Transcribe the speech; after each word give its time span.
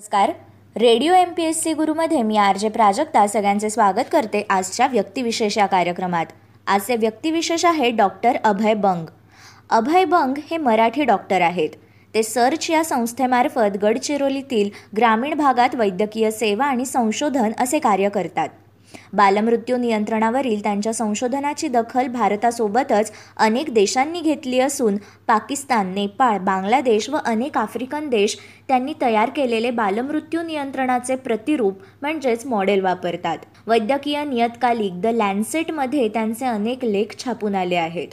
नमस्कार. 0.00 0.30
Radio 0.76 1.14
M 1.14 1.32
P 1.32 1.44
S 1.44 1.62
C 1.62 1.72
गुरुमध्ये 1.72 2.22
मी 2.22 2.36
R 2.36 2.56
J 2.56 2.68
Prajakta 2.68 3.26
सगळ्यांचे 3.26 3.70
स्वागत 3.70 4.06
करते 4.12 4.46
आजच्या 4.50 4.86
व्यक्तिविशेष 4.86 5.58
या 5.58 5.66
कार्यक्रमात. 5.66 6.26
आजचे 6.66 6.96
व्यक्तिविशेष 6.96 7.64
आहे 7.64 7.90
डॉक्टर 7.90 8.36
अभय 8.44 8.74
बंग. 8.74 9.06
अभय 9.70 10.04
बंग 10.04 10.38
हे 10.50 10.56
मराठी 10.56 11.04
डॉक्टर 11.04 11.40
आहेत. 11.40 11.70
ते 12.14 12.22
सर्च 12.22 12.70
या 12.70 12.84
संस्थेमार्फत 12.84 13.76
गडचिरोलीतील 13.82 14.70
ग्रामीण 14.96 15.34
भागात 15.34 15.74
वैद्यकीय 15.74 16.30
सेवा 16.30 16.64
आणि 16.64 16.84
संशोधन 16.84 17.52
असे 17.58 17.78
कार्य 17.78 18.08
करतात. 18.08 18.48
बालमृत्यू 19.12 19.76
नियंत्रणावरील 19.76 20.62
त्यांच्या 20.62 20.92
संशोधनाची 20.94 21.68
दखल 21.68 22.06
भारतासोबतच 22.06 23.12
अनेक 23.36 23.72
देशांनी 23.74 24.20
घेतली 24.20 24.60
असून 24.60 24.96
पाकिस्तान 25.26 25.92
नेपाळ 25.94 26.38
बांगलादेश 26.38 27.08
व 27.10 27.16
अनेक 27.24 27.58
आफ्रिकन 27.58 28.08
देश 28.08 28.36
त्यांनी 28.68 28.92
तयार 29.02 29.30
केलेले 29.30 29.70
बालमृत्यू 29.70 30.42
नियंत्रणाचे 30.42 31.16
प्रतिरूप 31.16 31.78
म्हणजेच 32.02 32.46
मॉडेल 32.46 32.80
वापरतात. 32.80 33.38
वैद्यकीय 33.66 34.24
नियतकालिक 34.24 35.00
द 35.00 35.06
लँडसेटमध्ये 35.06 36.08
त्यांचे 36.08 36.46
अनेक 36.46 36.84
लेख 36.84 37.18
छापून 37.24 37.54
आले 37.54 37.76
आहेत. 37.76 38.08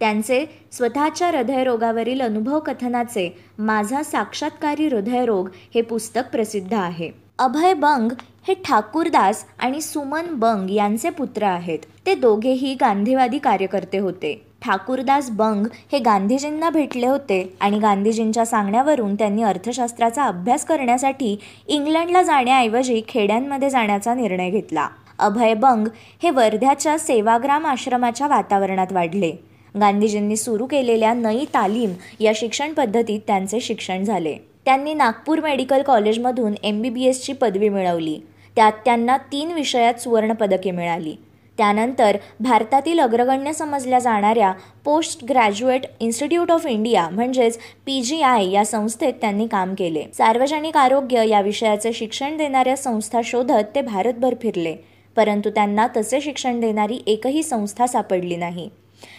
त्यांचे 0.00 0.44
स्वतःच्या 0.72 1.28
हृदयरोगावरील 1.28 2.20
अनुभव 2.20 2.58
कथनाचे 2.60 3.28
माझा 3.58 4.02
साक्षात्कारी 4.02 4.86
हृदयरोग 4.86 5.48
हे 5.74 5.82
पुस्तक 5.82 6.30
प्रसिद्ध 6.32 6.74
आहे. 6.74 7.10
अभय 7.38 7.74
बंग 7.74 8.12
हे 8.48 8.54
ठाकूरदास 8.54 9.44
आणि 9.58 9.80
सुमन 9.80 10.26
बंग 10.30 10.70
यांचे 10.70 11.10
पुत्र 11.10 11.42
आहेत. 11.42 11.78
ते 12.06 12.14
दोघेही 12.14 12.74
गांधीवादी 12.74 13.38
कार्यकर्ते 13.38 13.98
होते. 13.98 14.42
ठाकूरदास 14.64 15.30
बंग 15.30 15.66
हे 15.92 15.98
गांधीजींना 15.98 16.70
भेटले 16.70 17.06
होते 17.06 17.56
आणि 17.60 17.78
गांधीजींच्या 17.78 18.44
सांगण्यावरून 18.46 19.14
त्यांनी 19.14 19.42
अर्थशास्त्राचा 19.42 20.24
अभ्यास 20.24 20.64
करण्यासाठी 20.64 21.36
इंग्लंडला 21.68 22.22
जाण्याऐवजी 22.22 23.00
खेड्यांमध्ये 23.08 23.70
जाण्याचा 23.70 24.14
निर्णय 24.14 24.50
घेतला. 24.50 24.88
अभय 25.18 25.54
बंग 25.54 25.88
हे 26.22 26.30
वर्ध्याच्या 26.30 26.98
सेवाग्राम 26.98 27.66
आश्रमाच्या 27.66 28.26
वातावरणात 28.26 28.92
वाढले. 28.92 29.32
गांधीजींनी 29.80 30.36
सुरू 30.36 30.66
केलेल्या 30.66 31.14
नई 31.14 31.44
तालीम 31.44 31.92
या 32.20 32.32
शिक्षण 32.34 32.72
पद्धतीत 32.72 33.20
त्यांचे 33.26 33.60
शिक्षण 33.60 34.04
झाले. 34.04 34.36
त्यांनी 34.64 34.94
नागपूर 34.94 35.40
मेडिकल 35.40 35.82
कॉलेजमधून 35.82 36.54
एम 36.62 36.82
बी 36.82 36.90
बी 36.90 37.04
एसची 37.04 37.32
पदवी 37.32 37.68
मिळवली. 37.68 38.18
त्यात 38.56 38.72
त्यांना 38.84 39.16
तीन 39.16 39.52
विषयात 39.52 39.94
सुवर्णपदके 39.94 40.70
मिळाली. 40.70 41.16
त्यानंतर 41.58 42.16
भारतातील 42.40 42.98
अग्रगण्य 43.00 43.52
समजल्या 43.52 43.98
जाणाऱ्या 43.98 44.52
post 44.84 45.24
graduate 45.24 45.82
institute 46.00 46.50
of 46.50 46.66
India 46.66 47.08
म्हणजेच 47.08 47.58
पी 47.86 48.02
जी 48.02 48.22
आय 48.22 48.50
या 48.50 48.64
संस्थेत 48.64 49.12
त्यांनी 49.20 49.46
काम 49.46 49.74
केले. 49.74 50.04
सार्वजनिक 50.14 50.76
आरोग्य 50.76 51.28
या 51.28 51.40
विषयाचे 51.40 51.92
शिक्षण 51.92 52.36
देणाऱ्या 52.36 52.76
संस्था 52.76 53.20
शोधत 53.24 53.64
ते 53.74 53.80
भारतभर 53.80 54.34
फिरले. 54.42 54.76
परंतु 55.16 55.50
त्यांना 55.50 55.86
तसे 55.96 56.20
शिक्षण 56.20 56.60
देणारी 56.60 57.02
एकही 57.06 57.42
संस्था 57.42 57.86
सापडली 57.86 58.36
नाही. 58.36 58.68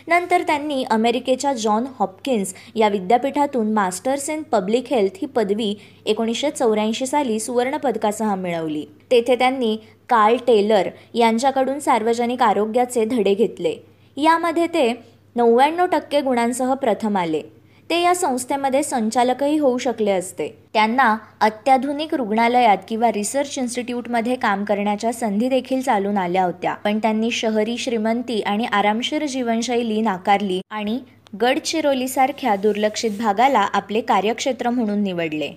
नंतर 0.08 0.41
त्यांनी 0.41 0.83
अमेरिकेच्या 0.89 1.53
जॉन 1.53 1.86
हॉपकिन्स 2.00 2.53
या 2.75 2.89
विद्यापीठातून 2.89 3.73
मास्टर्स 3.73 4.30
इन 4.30 4.42
पब्लिक 4.42 4.94
हेल्थ 4.94 5.11
ही 5.16 5.25
पदवी 5.25 5.75
एकोणीसशे 6.05 6.50
चौऱ्याऐंशी 6.50 7.05
साली 7.05 7.39
सुवर्णपदकासह 7.39 8.36
मिळवली. 8.36 8.86
तेथे 9.11 9.36
त्यांनी 9.36 9.77
कार्ल 10.09 10.38
टेलर 10.47 10.89
यांच्याकडून 11.14 11.80
सार्वजनिक 11.80 12.42
आरोग्याचे 12.42 13.05
धडे 13.05 13.33
घेतले. 13.33 13.75
यामध्ये 14.17 14.67
ते 14.67 14.94
नव्याण्णव 15.36 15.86
टक्के 15.86 16.22
गुणांसह 16.22 16.73
प्रथम 16.73 17.17
आले. 17.17 17.42
ते 17.89 18.02
या 18.02 18.16
संस्थेमध्ये 18.16 18.83
संचालकही 18.83 19.58
होऊ 19.58 19.78
शकले 19.78 20.11
असते. 20.11 20.47
त्यांना 20.73 21.17
अत्याधुनिक 21.41 22.14
रुग्णालयात 22.16 22.77
किंवा 22.88 23.11
रिसर्च 23.11 23.58
इन्स्टिट्यूटमध्ये 23.58 24.36
काम 24.36 24.64
करण्याच्या 24.64 25.14
संधी 25.14 25.50
देखील 25.50 25.81
चालून 25.81 26.17
आल्या 26.17 26.44
होत्या. 26.44 26.73
पण 26.73 27.00
त्यांनी 27.00 27.31
शहरी 27.31 27.77
श्रीमंती 27.77 28.42
आणि 28.42 28.66
आरामशीर 28.66 29.25
जीवनशैली 29.25 30.02
नाकारली 30.02 30.61
आणि 30.70 30.99
गडचिरोलीसारख्या 31.42 32.55
दुर्लक्षित 32.55 33.11
भागाला 33.20 33.59
आपले 33.59 34.02
कार्यक्षेत्र 34.02 34.70
म्हणून 34.70 35.04
निवडले. 35.04 35.49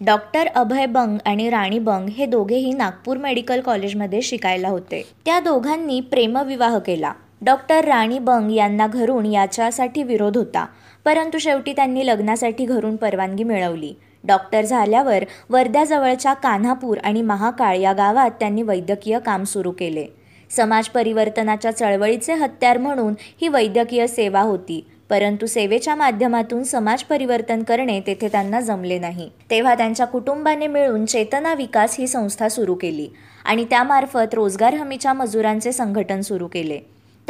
डॉक्टर 0.00 0.46
अभय 0.46 0.86
बंग 0.86 1.18
आणि 1.26 1.50
राणी 1.50 1.78
बंग 1.78 2.08
हे 2.08 2.26
दोघेही 2.26 2.72
नागपूर 2.72 3.16
मेडिकल 3.16 3.60
कॉलेजमध्ये 3.60 4.22
शिकायला 4.22 4.68
होते. 4.68 5.02
त्या 5.24 5.40
दोघांनी 5.40 6.00
प्रेमविवाह 6.00 6.78
केला. 6.78 7.12
डॉक्टर 7.44 7.84
राणी 7.84 8.18
बंग 8.18 8.50
यांना 8.50 8.86
घरून 8.86 9.26
याच्यासाठी 9.26 10.02
विरोध 10.02 10.36
होता. 10.36 10.66
परंतु 11.04 11.38
शेवटी 11.38 11.72
त्यांनी 11.72 12.06
लग्नासाठी 12.06 12.64
घरून 12.64 12.96
परवानगी 12.96 13.44
मिळवली. 13.44 13.94
डॉक्टर 14.24 14.64
झाल्यावर 14.64 15.24
वर्ध्याजवळच्या 15.50 16.32
कान्हापूर 16.32 16.98
आणि 16.98 17.22
महाकाळ 17.22 17.76
या 17.76 17.92
गावात 17.92 18.30
त्यांनी 18.30 18.62
वैद्यकीय 18.62 19.18
काम 19.18 19.44
सुरू 19.44 19.70
केले. 19.70 20.06
समाज 20.50 20.88
परिवर्तनाच्या 20.88 21.70
चळवळीचे 21.70 22.34
हत्यार 22.34 22.78
म्हणून 22.78 23.14
ही 23.40 23.48
वैद्यकीय 23.48 24.06
सेवा 24.06 24.40
होती. 24.40 24.86
परंतु 25.10 25.46
सेवेच्या 25.46 25.94
माध्यमातून 25.94 26.62
समाज 26.62 27.02
परिवर्तन 27.02 27.62
करणे 27.62 28.00
तेथे 28.00 28.28
त्यांना 28.28 28.60
जमले 28.60 28.98
नाही. 28.98 29.30
तेव्हा 29.50 29.74
त्यांच्या 29.74 30.06
कुटुंबाने 30.06 30.66
मिळून 30.66 31.04
चेतना 31.06 31.54
विकास 31.54 31.96
ही 31.98 32.06
संस्था 32.06 32.48
सुरू 32.48 32.74
केली 32.74 33.08
आणि 33.44 33.64
त्यामार्फत 33.64 34.34
रोजगार 34.34 34.74
हमीच्या 34.74 35.12
मजुरांचे 35.12 35.72
संघटन 35.72 36.20
सुरू 36.20 36.46
केले. 36.46 36.78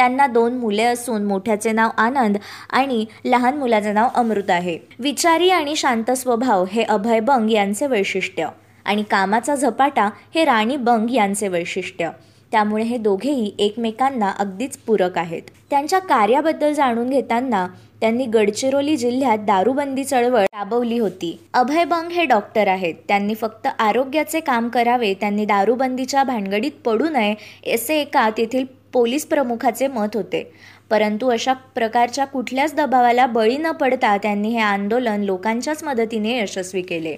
त्यांना 0.02 0.26
दोन 0.26 0.52
मुले 0.52 0.82
असून 0.82 1.24
मोठ्याचे 1.24 1.72
नाव 1.72 1.90
आनंद 1.96 2.36
आणि 2.70 3.04
लहान 3.24 3.58
मुलाचे 3.58 3.92
नाव 3.92 4.08
अमृत 4.14 4.50
आहे. 4.50 4.78
विचारी 4.98 5.50
आणि 5.50 5.76
शांत 5.76 6.10
स्वभाव 6.10 6.64
हे 6.72 6.82
अभय 6.82 7.20
बंग 7.20 7.50
यांचे 7.50 7.86
वैशिष्ट्य 7.86 8.46
आणि 8.84 9.02
कामाचा 9.02 9.54
झपाटा 9.54 10.08
हे 10.34 10.44
राणी 10.44 10.76
बंग 10.76 11.10
यांचे 11.10 11.48
वैशिष्ट्य. 11.48 12.10
त्यामुळे 12.52 12.84
हे 12.84 12.96
दोघेही 12.98 13.52
एकमेकांना 13.58 14.32
अगदीच 14.38 14.76
पूरक 14.76 15.18
आहेत. 15.18 15.42
त्यांच्या 15.70 15.98
कार्याबद्दल 15.98 16.72
जाणून 16.72 17.10
घेताना 17.10 17.66
त्यांनी 18.00 18.26
गडचिरोली 18.26 18.96
जिल्ह्यात 18.96 19.38
दारूबंदी 19.38 20.04
चळवळ 20.04 20.42
राबवली 20.42 20.98
होती. 20.98 21.36
अभय 21.54 21.84
बंग 21.84 22.10
हे 22.10 22.24
डॉक्टर 22.24 22.69
आहेत. 22.69 22.94
त्यांनी 23.08 23.34
फक्त 23.34 23.69
आरोग्याचे 23.78 24.40
काम 24.40 24.69
करावे 24.69 25.14
त्यांनी 25.14 25.44
दारूबंदीच्या 25.44 26.24
भानगडीत 26.24 26.86
पडू 26.86 27.08
नये 27.08 27.34
असे 27.74 28.00
एका 28.00 28.30
तेथील 28.30 28.64
पोलीस 28.92 29.26
प्रमुखाचे 29.26 29.86
मत 29.86 30.08
होते. 30.14 30.53
परंतु 30.91 31.28
अशा 31.28 31.53
प्रकारच्या 31.53 32.25
कुठल्याच 32.25 32.75
दबावाला 32.75 33.26
बळी 33.26 33.56
न 33.56 33.70
पडता 33.70 34.16
त्यांनी 34.16 34.48
हे 34.48 34.58
आंदोलन 34.58 35.20
लोकांच्याच 35.20 35.84
मदतीने 35.84 36.38
यशस्वी 36.38 36.82
केले. 36.82 37.16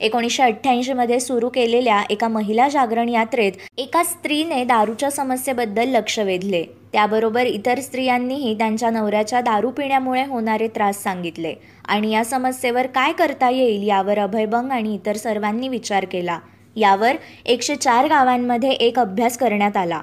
एकोणीसशे 0.00 0.42
अठ्ठ्याऐंशीमध्ये 0.42 1.20
सुरू 1.20 1.48
केलेल्या 1.48 2.02
एका 2.10 2.28
महिला 2.28 2.68
जागरण 2.68 3.08
यात्रेत 3.08 3.52
एका 3.78 4.04
स्त्रीने 4.04 4.64
दारूच्या 4.64 5.10
समस्येबद्दल 5.10 5.88
लक्ष 5.88 6.18
वेधले. 6.18 6.64
त्याबरोबर 6.92 7.46
इतर 7.46 7.80
स्त्रियांनीही 7.80 8.58
त्यांच्या 8.58 8.90
नवऱ्याच्या 8.90 9.40
दारू 9.40 9.70
पिण्यामुळे 9.70 10.24
होणारे 10.24 10.68
त्रास 10.68 11.02
सांगितले. 11.02 11.54
आणि 11.84 12.10
या 12.10 12.24
समस्येवर 12.24 12.86
काय 12.86 13.12
करता 13.12 13.50
येईल 13.50 13.88
यावर 13.88 14.18
अभयभंग 14.18 14.70
आणि 14.70 14.94
इतर 14.94 15.16
सर्वांनी 15.16 15.68
विचार 15.68 16.04
केला. 16.04 16.38
यावर 16.76 17.12
एकशे 17.46 17.76
चार 17.76 18.04
गावांमध्ये 18.04 18.70
एक 18.70 18.98
अभ्यास 18.98 19.38
करण्यात 19.38 19.76
आला. 19.76 20.00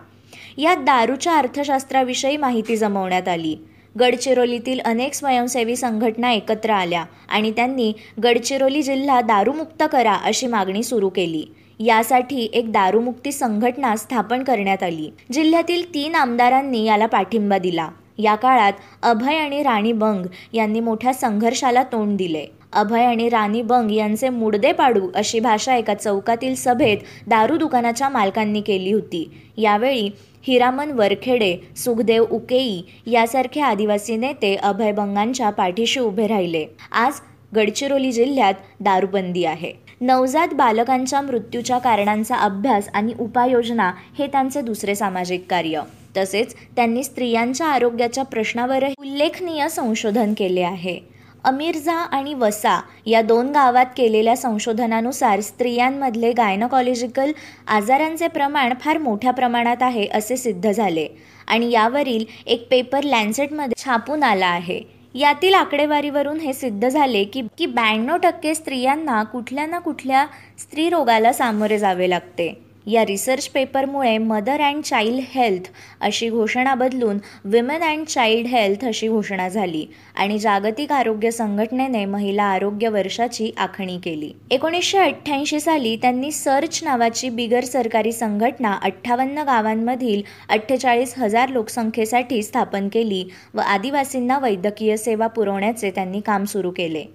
यात 0.61 0.77
दारूच्या 0.77 1.33
अर्थशास्त्राविषयी 1.33 2.37
माहिती 2.37 2.75
जमवण्यात 2.77 3.27
आली. 3.27 3.55
गडचिरोलीतील 3.99 4.79
अनेक 4.85 5.13
स्वयंसेवी 5.13 5.75
संघटना 5.75 6.31
एकत्र 6.31 6.69
आल्या 6.69 7.03
आणि 7.29 7.51
त्यांनी 7.51 7.91
गडचिरोली 8.23 8.81
जिल्हा 8.81 9.19
दारूमुक्त 9.21 9.83
करा 9.91 10.13
अशी 10.25 10.47
मागणी 10.47 10.83
सुरू 10.83 11.09
केली. 11.09 11.43
यासाठी 11.79 12.47
एक 12.53 12.71
दारूमुक्ती 12.71 13.31
संघटना 13.31 13.95
स्थापन 13.95 14.43
करण्यात 14.43 14.83
आली. 14.83 15.09
जिल्ह्यातील 15.33 15.93
तीन 15.93 16.15
आमदारांनी 16.15 16.85
याला 16.85 17.05
पाठिंबा 17.05 17.57
दिला. 17.57 17.89
या 18.17 18.35
काळात 18.35 18.73
अभय 19.03 19.37
आणि 19.37 19.63
राणी 19.63 19.91
बंग 19.91 20.25
यांनी 20.53 20.79
मोठ्या 20.79 21.13
संघर्षाला 21.13 21.83
तोंड 21.83 22.17
दिले. 22.17 22.45
अभय 22.73 23.03
आणि 23.03 23.29
राणी 23.29 23.61
बंग 23.61 23.91
यांचे 23.91 24.29
मुडदे 24.29 24.71
पाडू 24.71 25.07
अशी 25.15 25.39
भाषा 25.39 25.75
एका 25.75 25.93
चौकातील 25.93 26.55
सभेत 26.55 26.97
दारू 27.27 27.57
दुकानाच्या 27.57 28.09
मालकांनी 28.09 28.61
केली 28.61 28.91
होती. 28.91 29.29
यावेळी 29.57 30.09
हिरामन 30.47 30.91
वरखेडे 30.91 31.55
सुखदेव 31.77 32.25
उकेई 32.31 32.81
यासारखे 33.05 33.61
आदिवासी 33.61 34.15
नेते 34.17 34.55
अभयभंगांच्या 34.55 35.49
पाठीशी 35.49 35.99
उभे 35.99 36.27
राहिले. 36.27 36.65
आज 36.91 37.13
गडचिरोली 37.55 38.11
जिल्ह्यात 38.11 38.53
दारूबंदी 38.79 39.45
आहे. 39.45 39.73
नवजात 40.01 40.53
बालकांच्या 40.53 41.21
मृत्यूच्या 41.21 41.77
कारणांचा 41.77 42.35
अभ्यास 42.35 42.89
आणि 42.93 43.13
उपाययोजना 43.19 43.91
हे 44.19 44.27
त्यांचे 44.27 44.61
दुसरे 44.61 44.95
सामाजिक 44.95 45.45
कार्य. 45.49 45.81
तसेच 46.17 46.55
त्यांनी 46.75 47.03
स्त्रियांच्या 47.03 47.67
आरोग्याच्या 47.67 48.23
प्रश्नावरही 48.23 48.93
उल्लेखनीय 48.99 49.69
संशोधन 49.69 50.33
केले 50.37 50.61
आहे. 50.61 51.10
अमीरझा 51.43 51.93
आणि 51.93 52.33
वसा 52.33 52.79
या 53.05 53.21
दोन 53.21 53.51
गावात 53.51 53.85
केलेल्या 53.97 54.35
संशोधनानुसार 54.35 55.39
स्त्रियांमधले 55.39 56.31
गायनोकॉलॉजिकल 56.33 57.31
आजारांचे 57.67 58.27
प्रमाण 58.27 58.73
फार 58.81 58.97
मोठ्या 58.97 59.31
प्रमाणात 59.31 59.81
आहे 59.81 60.07
असे 60.07 60.37
सिद्ध 60.37 60.71
झाले. 60.71 61.07
आणि 61.47 61.71
यावरील 61.71 62.25
एक 62.45 62.67
पेपर 62.69 63.03
लँसेटमध्ये 63.03 63.83
छापून 63.83 64.23
आला 64.23 64.47
आहे. 64.47 64.81
यातील 65.15 65.53
आकडेवारीवरून 65.53 66.39
हे 66.39 66.53
सिद्ध 66.53 66.87
झाले 66.89 67.23
की 67.23 67.41
की 67.57 67.65
ब्याण्णव 67.65 68.17
टक्के 68.17 68.55
स्त्रियांना 68.55 69.23
कुठल्या 69.23 69.65
ना 69.65 69.79
कुठल्या 69.79 70.25
स्त्रीरोगाला 70.59 71.33
सामोरे 71.33 71.77
जावे 71.77 72.09
लागते. 72.09 72.70
या 72.87 73.05
रिसर्च 73.05 73.47
पेपरमुळे 73.47 74.17
मदर 74.17 74.61
अँड 74.61 74.83
चाइल्ड 74.83 75.23
हेल्थ 75.33 75.69
अशी 76.01 76.29
घोषणा 76.29 76.75
बदलून 76.75 77.17
विमेन 77.45 77.81
अँड 77.81 78.05
चाइल्ड 78.05 78.47
हेल्थ 78.47 78.85
अशी 78.85 79.07
घोषणा 79.07 79.47
झाली 79.49 79.85
आणि 80.15 80.39
जागतिक 80.39 80.91
आरोग्य 80.91 81.31
संघटनेने 81.31 82.05
महिला 82.05 82.43
आरोग्य 82.43 82.89
वर्षाची 82.89 83.51
आखणी 83.57 83.97
केली. 84.03 84.31
एकोणीसशे 84.51 84.97
अठ्ठ्याऐंशी 84.97 85.59
साली 85.59 85.95
त्यांनी 85.95 86.31
सर्च 86.31 86.79
नावाची 86.83 87.29
बिगर 87.29 87.63
सरकारी 87.63 88.11
संघटना 88.11 88.77
अठ्ठावन्न 88.83 89.43
गावांमधील 89.43 90.21
अठ्ठेचाळीस 90.49 91.13
हजार 91.17 91.49
लोकसंख्येसाठी 91.49 92.43
स्थापन 92.43 92.87
केली 92.87 93.23
व 93.53 93.59
आदिवासींना 93.59 94.39
वैद्यकीय 94.39 94.97
सेवा 94.97 95.27
पुरवण्याचे 95.27 95.91
त्यांनी 95.91 96.19
काम 96.19 96.45
सुरू 96.45 96.71
केले. 96.71 97.05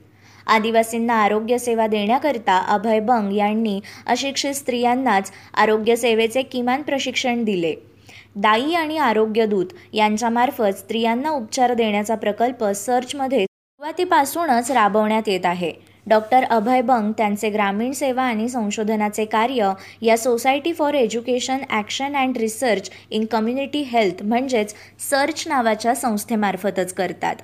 आदिवासींना 0.47 1.15
आरोग्य 1.15 1.59
सेवा 1.59 1.87
देण्याकरिता 1.87 2.59
अभय 2.69 3.01
बंग 3.01 3.33
यांनी 3.33 3.81
अशिक्षित 4.07 4.55
स्त्रियांनाच 4.55 5.33
आरोग्य 5.55 5.97
सेवेचे 5.97 6.43
किमान 6.43 6.83
प्रशिक्षण 6.83 7.45
दिले. 7.45 7.75
दाई 8.37 8.73
आणि 8.75 8.97
आरोग्य 8.99 9.47
दूत 9.47 9.67
यांच्यामार्फत 9.93 10.79
स्त्रियांना 10.79 11.31
उपचार 11.31 11.75
देण्याचा 11.75 12.15
प्रकल्प 12.15 12.65
सर्चमध्ये 12.65 13.45
सुरुवातीपासूनच 13.45 14.71
राबवण्यात 14.71 15.29
येत 15.29 15.47
आहे. 15.47 15.73
डॉक्टर 16.07 16.45
अभय 16.45 16.81
बंग 16.83 17.13
त्यांचे 17.13 17.49
ग्रामीण 17.51 17.93
सेवा 17.93 18.23
आणि 18.23 18.49
संशोधनाचे 18.49 19.25
कार्य 19.25 19.73
या 20.03 20.17
society 20.19 20.73
for 20.73 20.95
education 20.95 21.63
action 21.71 22.17
and 22.17 22.37
research 22.39 22.91
in 23.11 23.25
community 23.25 23.81
health 23.83 24.23
म्हणजेच 24.23 24.75
सर्च 25.11 25.45
नावाच्या 25.49 25.95
संस्थेमार्फतच 25.95 26.93
करतात. 26.93 27.37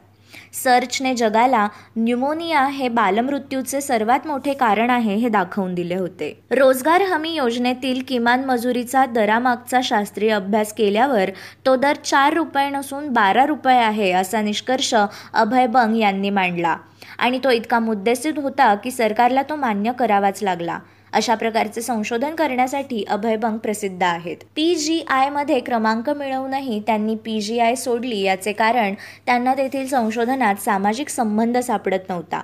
सर्चने 0.65 1.15
जगाला 1.15 1.69
न्यूमोनिया 1.97 2.65
हे 2.67 2.89
बालमृत्यूचे 2.89 3.81
सर्वात 3.81 4.27
मोठे 4.27 4.53
कारण 4.53 4.91
आहे 4.91 5.15
हे 5.15 5.29
दाखवून 5.29 5.75
दिले 5.75 5.95
होते. 5.95 6.33
रोजगार 6.51 7.03
हमी 7.03 7.35
योजनेतील 7.35 8.03
किमान 8.09 8.45
मजुरीचा 8.45 9.07
दरामागचा 9.07 9.81
शास्त्रीय 9.85 10.31
अभ्यास 10.31 10.73
केल्यावर 10.73 11.31
तो 11.67 11.77
दर 11.77 11.97
चार 12.05 12.33
रुपये 12.33 12.69
नसून 12.71 13.09
बारा 13.09 13.47
रुपये 13.47 13.79
आहे 13.79 14.13
असा 14.13 14.41
निष्कर्ष 14.41 14.95
अभय 15.35 15.67
बंग 15.67 15.97
यांनी 15.97 16.31
मांडला. 16.31 16.77
आणि 17.19 17.39
तो 17.45 17.51
इतका 17.51 17.79
मुद्देसूद 17.79 18.39
होता 18.39 18.75
की 18.75 18.91
सरकारला 18.91 19.43
तो 19.43 19.57
मान्य 19.57 19.93
करावाच 19.99 20.43
लागला. 20.43 20.79
अशा 21.13 21.35
प्रकारचे 21.35 21.81
संशोधन 21.81 22.35
करण्यासाठी 22.35 23.05
अभयभंग 23.09 23.59
प्रसिद्ध 23.59 24.03
आहेत. 24.03 24.37
पी 24.57 24.75
जी 24.75 25.05
आयमध्ये 25.09 25.61
क्रमांक 25.61 26.11
मिळवूनही 26.11 26.81
त्यांनी 26.81 27.15
पी 27.15 27.41
जी 27.41 27.59
आय 27.59 27.75
सोडली 27.75 28.21
याचे 28.21 28.53
कारण 28.53 28.95
त्यांना 29.27 29.55
तेथील 29.55 29.87
संशोधनात 29.87 30.55
सामाजिक 30.55 31.09
संबंध 31.09 31.59
सापडत 31.59 32.09
नव्हता. 32.09 32.41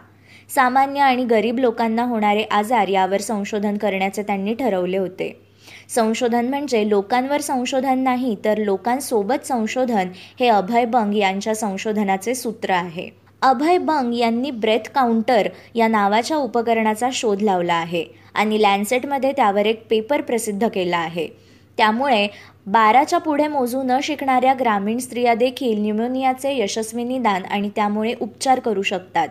सामान्य 0.55 1.00
आणि 1.00 1.25
गरीब 1.25 1.59
लोकांना 1.59 2.03
होणारे 2.03 2.43
आजार 2.43 2.88
यावर 2.88 3.20
संशोधन 3.20 3.76
करण्याचे 3.76 4.23
त्यांनी 4.23 4.55
ठरवले 4.55 4.99
होते. 4.99 5.41
संशोधन 5.88 6.49
म्हणजे 6.49 6.88
लोकांवर 6.88 7.41
संशोधन 7.41 7.99
नाही 7.99 8.37
तर 8.44 8.59
लोकांसोबत 8.59 9.47
संशोधन 9.47 10.09
हे 10.41 10.49
अभय 10.49 10.85
बंग 10.85 11.15
यांच्या 11.15 11.55
संशोधनाचे 11.55 12.35
सूत्र 12.35 12.70
आहे. 12.70 13.09
अभय 13.43 13.79
बंग 13.79 14.15
यांनी 14.15 14.50
ब्रेथ 14.50 14.88
काउंटर 14.94 15.49
या 15.75 15.88
नावाच्या 15.88 16.37
उपकरणाचा 16.37 17.09
शोध 17.12 17.43
लावला 17.43 17.75
आहे. 17.75 18.05
आणि 18.34 18.62
लॅन्सेटमध्ये 18.62 19.32
त्यावर 19.32 19.66
एक 19.66 19.86
पेपर 19.90 20.20
प्रसिद्ध 20.20 20.69
केला 20.69 20.98
आहे. 20.98 21.28
त्यामुळे 21.76 22.28
बाराच्या 22.66 23.19
पुढे 23.19 23.46
मोजू 23.48 23.82
न 23.82 23.98
शिकणाऱ्या 24.02 24.54
ग्रामीण 24.60 24.98
स्त्रिया 24.98 25.34
देखील 25.34 25.80
न्यूमोनियाचे 25.80 26.56
यशस्वी 26.56 27.04
निदान 27.04 27.42
आणि 27.44 27.70
त्यामुळे 27.76 28.14
उपचार 28.20 28.60
करू 28.60 28.82
शकतात. 28.82 29.28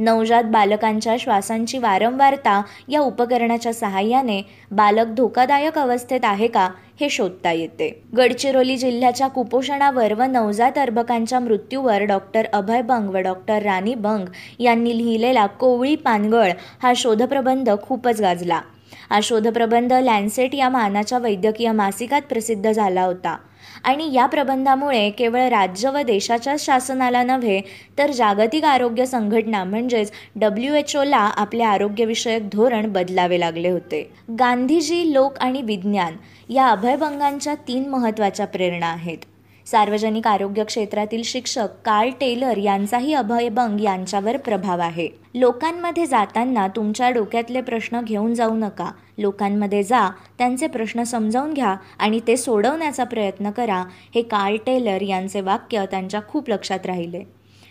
नवजात 0.00 0.44
बालकांच्या 0.44 1.16
श्वासांची 1.20 1.78
वारंवारता 1.78 2.60
या 2.88 3.00
उपकरणाच्या 3.00 3.72
सहाय्याने 3.72 4.40
बालक 4.70 5.06
धोकादायक 5.06 5.78
अवस्थेत 5.78 6.20
आहे 6.22 6.46
का 6.46 6.68
हे 7.00 7.08
शोधता 7.08 7.52
येते. 7.52 7.90
गडचिरोली 8.16 8.76
जिल्ह्याच्या 8.76 9.28
कुपोषणावर 9.28 10.14
व 10.14 10.22
नवजात 10.22 10.78
अर्भकांच्या 10.78 11.40
मृत्यूवर 11.40 12.02
डॉक्टर 12.02 12.46
अभय 12.52 12.82
बंग 12.82 13.08
व 13.08 13.16
डॉक्टर 13.16 13.62
राणी 13.62 13.94
बंग 13.94 14.26
यांनी 14.58 14.96
लिहिलेला 14.98 15.46
कोवळी 15.46 15.94
पानगळ 15.96 16.50
हा 16.82 16.92
शोधप्रबंध 16.96 17.70
खूपच 17.82 18.20
गाजला. 18.20 18.60
हा 19.10 19.18
शोधप्रबंध 19.22 19.92
लॅन्सेट 19.92 20.54
या 20.54 20.68
मानाच्या 20.68 21.18
वैद्यकीय 21.18 21.72
मासिकात 21.72 22.22
प्रसिद्ध 22.22 22.72
झाला 22.72 23.02
होता. 23.02 23.36
आणि 23.84 24.12
या 24.12 24.26
प्रबंधामुळे 24.26 25.10
केवळ 25.10 25.48
राज्य 25.48 25.90
व 25.90 26.02
देशाच्या 26.02 26.54
शासनाला 26.58 27.22
नव्हे 27.22 27.60
तर 27.98 28.10
जागतिक 28.10 28.64
आरोग्य 28.64 29.06
संघटना 29.06 29.64
म्हणजेच 29.64 30.12
डब्ल्यू 30.36 30.74
एच 30.74 30.96
ओला 30.96 31.30
आपले 31.36 31.62
आरोग्यविषयक 31.62 32.48
धोरण 32.52 32.92
बदलावे 32.92 33.40
लागले 33.40 33.70
होते. 33.70 34.10
गांधीजी 34.38 35.12
लोक 35.12 35.38
आणि 35.38 35.62
विज्ञान 35.62 36.16
या 36.48 36.68
अभयभंगांच्या 36.68 37.54
तीन 37.54 37.88
महत्त्वाच्या 37.88 38.46
प्रेरणा 38.46 38.86
आहेत. 38.86 39.18
सार्वजनिक 39.70 40.26
आरोग्य 40.26 40.64
क्षेत्रातील 40.64 41.22
शिक्षक 41.24 41.68
कार्ल 41.84 42.10
टेलर 42.10 42.56
यांचाही 42.56 43.14
अभयभंग 43.14 43.80
यांच्यावर 43.80 44.36
प्रभाव 44.36 44.80
आहे. 44.80 45.08
लोकांमध्ये 45.34 46.06
जाताना 46.06 46.66
तुमच्या 46.68 47.10
डोक्यातले 47.10 47.60
प्रश्न 47.60 48.00
घेऊन 48.00 48.34
जाऊ 48.34 48.54
नका. 48.54 48.90
लोकांमध्ये 49.18 49.82
जा 49.82 50.08
त्यांचे 50.38 50.66
प्रश्न 50.66 51.02
समजावून 51.02 51.52
घ्या 51.52 51.74
आणि 51.98 52.20
ते 52.26 52.36
सोडवण्याचा 52.36 53.04
प्रयत्न 53.04 53.50
करा 53.50 53.82
हे 54.14 54.22
कार्ल 54.22 54.56
टेलर 54.56 55.02
यांचे 55.02 55.40
वाक्य 55.40 55.84
त्यांच्या 55.90 56.20
खूप 56.28 56.50
लक्षात 56.50 56.86
राहिले. 56.86 57.22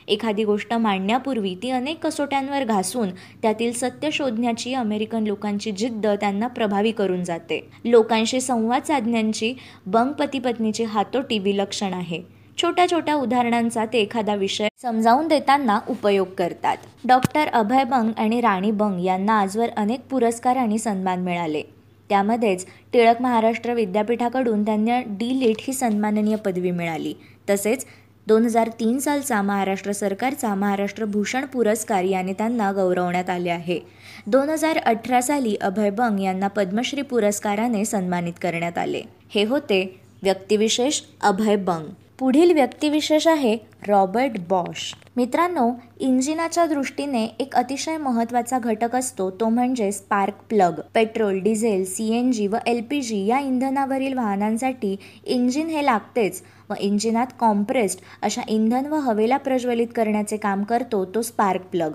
एखादी 0.09 0.43
गोष्ट 0.43 0.73
मांडण्यापूर्वी 0.73 1.55
ती 1.63 1.69
अनेक 1.69 2.03
कसोट्यांवर 2.03 2.63
घासून 2.63 3.09
त्यातील 3.41 3.73
सत्य 3.73 4.09
शोधण्याची 4.11 4.73
अमेरिकन 4.73 5.23
लोकांची 5.23 5.71
जिद्द 5.71 6.07
त्यांना 6.07 6.47
प्रभावी 6.47 6.91
करून 6.91 7.23
जाते. 7.23 7.69
लोकांशी 7.85 8.41
संवाद 8.41 8.83
साधण्याची 8.83 9.53
बंग 9.85 10.11
पती 10.11 10.39
पत्नीची 10.39 10.83
हातोटी 10.83 11.39
विलक्षण 11.39 11.93
आहे. 11.93 12.21
छोट्या 12.61 12.89
छोट्या 12.91 13.15
उदाहरणांचा 13.15 13.85
ते 13.85 13.99
एखादा 13.99 14.35
विषय 14.35 14.67
समजावून 14.81 15.27
देताना 15.27 15.79
उपयोग 15.89 16.27
करतात. 16.37 16.77
डॉक्टर 17.07 17.47
अभय 17.47 17.83
बंग 17.83 18.11
आणि 18.17 18.41
राणी 18.41 18.71
बंग 18.71 18.99
यांना 18.99 19.39
आजवर 19.39 19.69
अनेक 19.77 19.99
पुरस्कार 20.09 20.55
आणि 20.55 20.77
सन्मान 20.77 21.19
मिळाले. 21.19 21.61
त्यामध्येच 22.09 22.65
टिळक 22.93 23.21
महाराष्ट्र 23.21 23.73
विद्यापीठाकडून 23.73 24.65
त्यांना 24.65 24.99
डी. 25.01 25.39
लिट 25.39 25.55
ही 25.59 25.73
सन्माननीय 25.73 26.35
पदवी 26.35 26.71
मिळाली. 26.71 27.13
तसेच 27.49 27.85
दोन 28.29 28.45
हजार 28.45 28.69
तीन 28.79 28.99
सालचा 28.99 29.41
महाराष्ट्र 29.41 29.91
सरकारचा 29.91 30.55
महाराष्ट्र 30.55 31.05
भूषण 31.05 31.45
पुरस्कार 31.45 32.03
याने 32.03 32.33
त्यांना 32.33 32.71
गौरवण्यात 32.71 33.29
आले 33.29 33.49
आहे. 33.49 33.79
दोन 34.27 34.49
हजार 34.49 34.77
अठरा 34.77 35.21
साली 35.21 35.55
अभय 35.61 35.89
बंग 35.89 36.19
यांना 36.19 36.47
पद्मश्री 36.47 37.01
पुरस्काराने 37.01 37.85
सन्मानित 37.85 38.33
करण्यात 38.41 38.77
आले. 38.77 39.01
हे 39.29 39.43
होते 39.43 40.01
व्यक्तिविशेष 40.23 41.01
अभय 41.21 41.55
बंग. 41.55 41.85
पुढील 42.19 42.51
व्यक्तिविशेष 42.53 43.27
आहे 43.27 43.57
रॉबर्ट 43.87 44.31
बॉश. 44.49 44.93
मित्रांनो 45.17 45.69
इंजिनाच्या 45.99 46.65
दृष्टीने 46.65 47.23
एक 47.39 47.55
अतिशय 47.55 47.97
महत्त्वाचा 47.97 48.59
घटक 48.59 48.95
असतो 48.95 49.29
तो 49.31 49.49
म्हणजे 49.49 49.91
spark 49.91 50.33
plug. 50.49 50.79
Petrol 50.93 51.39
diesel 51.39 51.85
C 51.85 52.11
N 52.17 52.31
G 52.31 52.47
व 52.47 52.55
एल 52.67 52.81
पी 52.89 53.01
जी 53.01 53.25
या 53.25 53.39
इंधनावरील 53.39 54.13
वाहनांसाठी 54.13 54.95
इंजिन 55.25 55.67
हे 55.67 55.85
लागतेच 55.85 56.41
व 56.69 56.73
इंजिनात 56.79 57.27
कॉम्प्रेस्ड 57.39 57.99
अशा 58.21 58.41
इंधन 58.47 58.85
व 58.85 58.95
हवेला 58.95 59.37
प्रज्वलित 59.37 59.87
करण्याचे 59.95 60.37
काम 60.37 60.63
करतो 60.63 61.05
तो 61.05 61.21
स्पार्क 61.21 61.61
प्लग. 61.61 61.91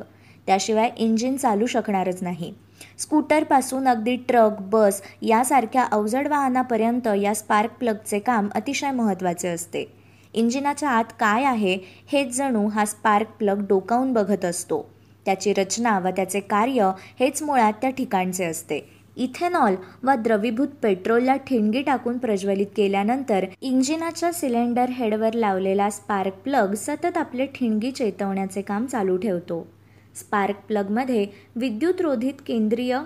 त्याशिवाय 0.46 0.90
इंजिन 0.96 1.36
चालू 1.36 1.66
शकणारच 1.66 2.22
नाही. 2.22 2.52
स्कूटरपासून 2.98 3.88
अगदी 3.88 4.16
ट्रक 4.16 4.60
बस 4.60 5.02
यासारख्या 5.22 5.82
अवजड 5.82 6.28
वाहनापर्यंत 6.28 7.08
या 7.22 7.34
स्पार्क 7.34 7.70
प्लगचे 7.70 8.18
काम 8.18 8.48
अतिशय 8.54 8.90
महत्त्वाचे 8.90 9.48
असते. 9.48 10.03
इंजिनाच्या 10.34 10.90
आत 10.90 11.12
काय 11.20 11.44
आहे 11.44 11.78
हेच 12.12 12.36
जणू 12.36 12.66
हा 12.68 12.84
स्पार्क 12.84 13.26
प्लग 13.38 13.66
डोकावून 13.68 14.12
बघत 14.12 14.44
असतो. 14.44 14.90
त्याची 15.24 15.52
रचना 15.52 15.98
व 15.98 16.08
त्याचे 16.08 16.40
कार्य 16.40 16.90
हेच 17.20 17.42
मुळात 17.42 17.72
त्या 17.72 17.90
ठिकाणचे 17.90 18.44
असते. 18.44 18.90
इथेनॉल 19.16 19.74
व 20.02 20.12
द्रवीभूत 20.18 20.68
पेट्रोलला 20.82 21.36
ठिणगी 21.36 21.82
टाकून 21.82 22.18
प्रज्वलित 22.18 22.66
केल्यानंतर 22.76 23.44
इंजिनाच्या 23.60 24.32
सिलेंडर 24.32 24.88
हेडवर 24.88 25.32
लावलेला 25.32 25.90
स्पार्क 25.90 26.32
प्लग 26.32 26.74
सतत 26.74 27.16
आपले 27.16 27.46
ठिणगी 27.46 27.90
चेतवण्याचे 27.90 28.62
काम 28.62 28.86
चालू 28.86 29.16
ठेवतो. 29.16 29.66
स्पार्क 30.14 30.54
प्लगमध्ये 30.68 31.26
विद्युतरोधित 31.56 32.42
केंद्रीय 32.46 32.98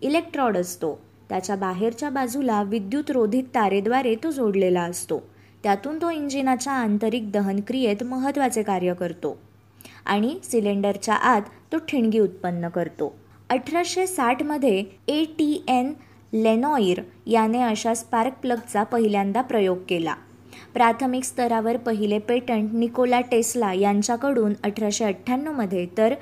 इलेक्ट्रॉड 0.00 0.56
असतो. 0.56 0.98
त्याच्या 1.28 1.56
बाहेरच्या 1.56 2.10
बाजूला 2.10 2.62
विद्युतरोधित 2.62 3.44
तारेद्वारे 3.44 4.14
तो 4.14 4.30
जोडलेला 4.30 4.82
असतो. 4.82 5.22
त्यातून 5.62 6.00
तो 6.02 6.10
इंजिनाच्या 6.10 6.72
आंतरिक 6.72 7.30
दहनक्रियेत 7.32 8.02
महत्त्वाचे 8.02 8.62
कार्य 8.62 8.94
करतो 8.94 9.36
आणि 10.06 10.38
सिलेंडरच्या 10.44 11.14
आत 11.14 11.42
तो 11.72 11.78
ठिणगी 11.78 12.18
उत्पन्न 12.18 12.68
करतो. 12.68 13.14
अठराशे 13.50 14.06
साठमध्ये 14.06 14.84
ए 15.08 15.24
टी 15.38 15.64
एन 15.68 15.92
लेनॉईर 16.32 17.00
याने 17.26 17.62
अशा 17.62 17.94
स्पार्क 17.94 18.32
प्लगचा 18.42 18.82
पहिल्यांदा 18.82 19.42
प्रयोग 19.42 19.78
केला. 19.88 20.14
प्राथमिक 20.74 21.24
स्तरावर 21.24 21.76
पहिले 21.76 22.18
पेटंट 22.18 22.72
निकोला 22.72 23.20
टेस्ला 23.20 23.72
यांच्याकडून 23.72 24.52
अठराशे 24.64 25.04
अठ्ठ्याण्णवमध्ये 25.04 25.86
तर 25.98 26.14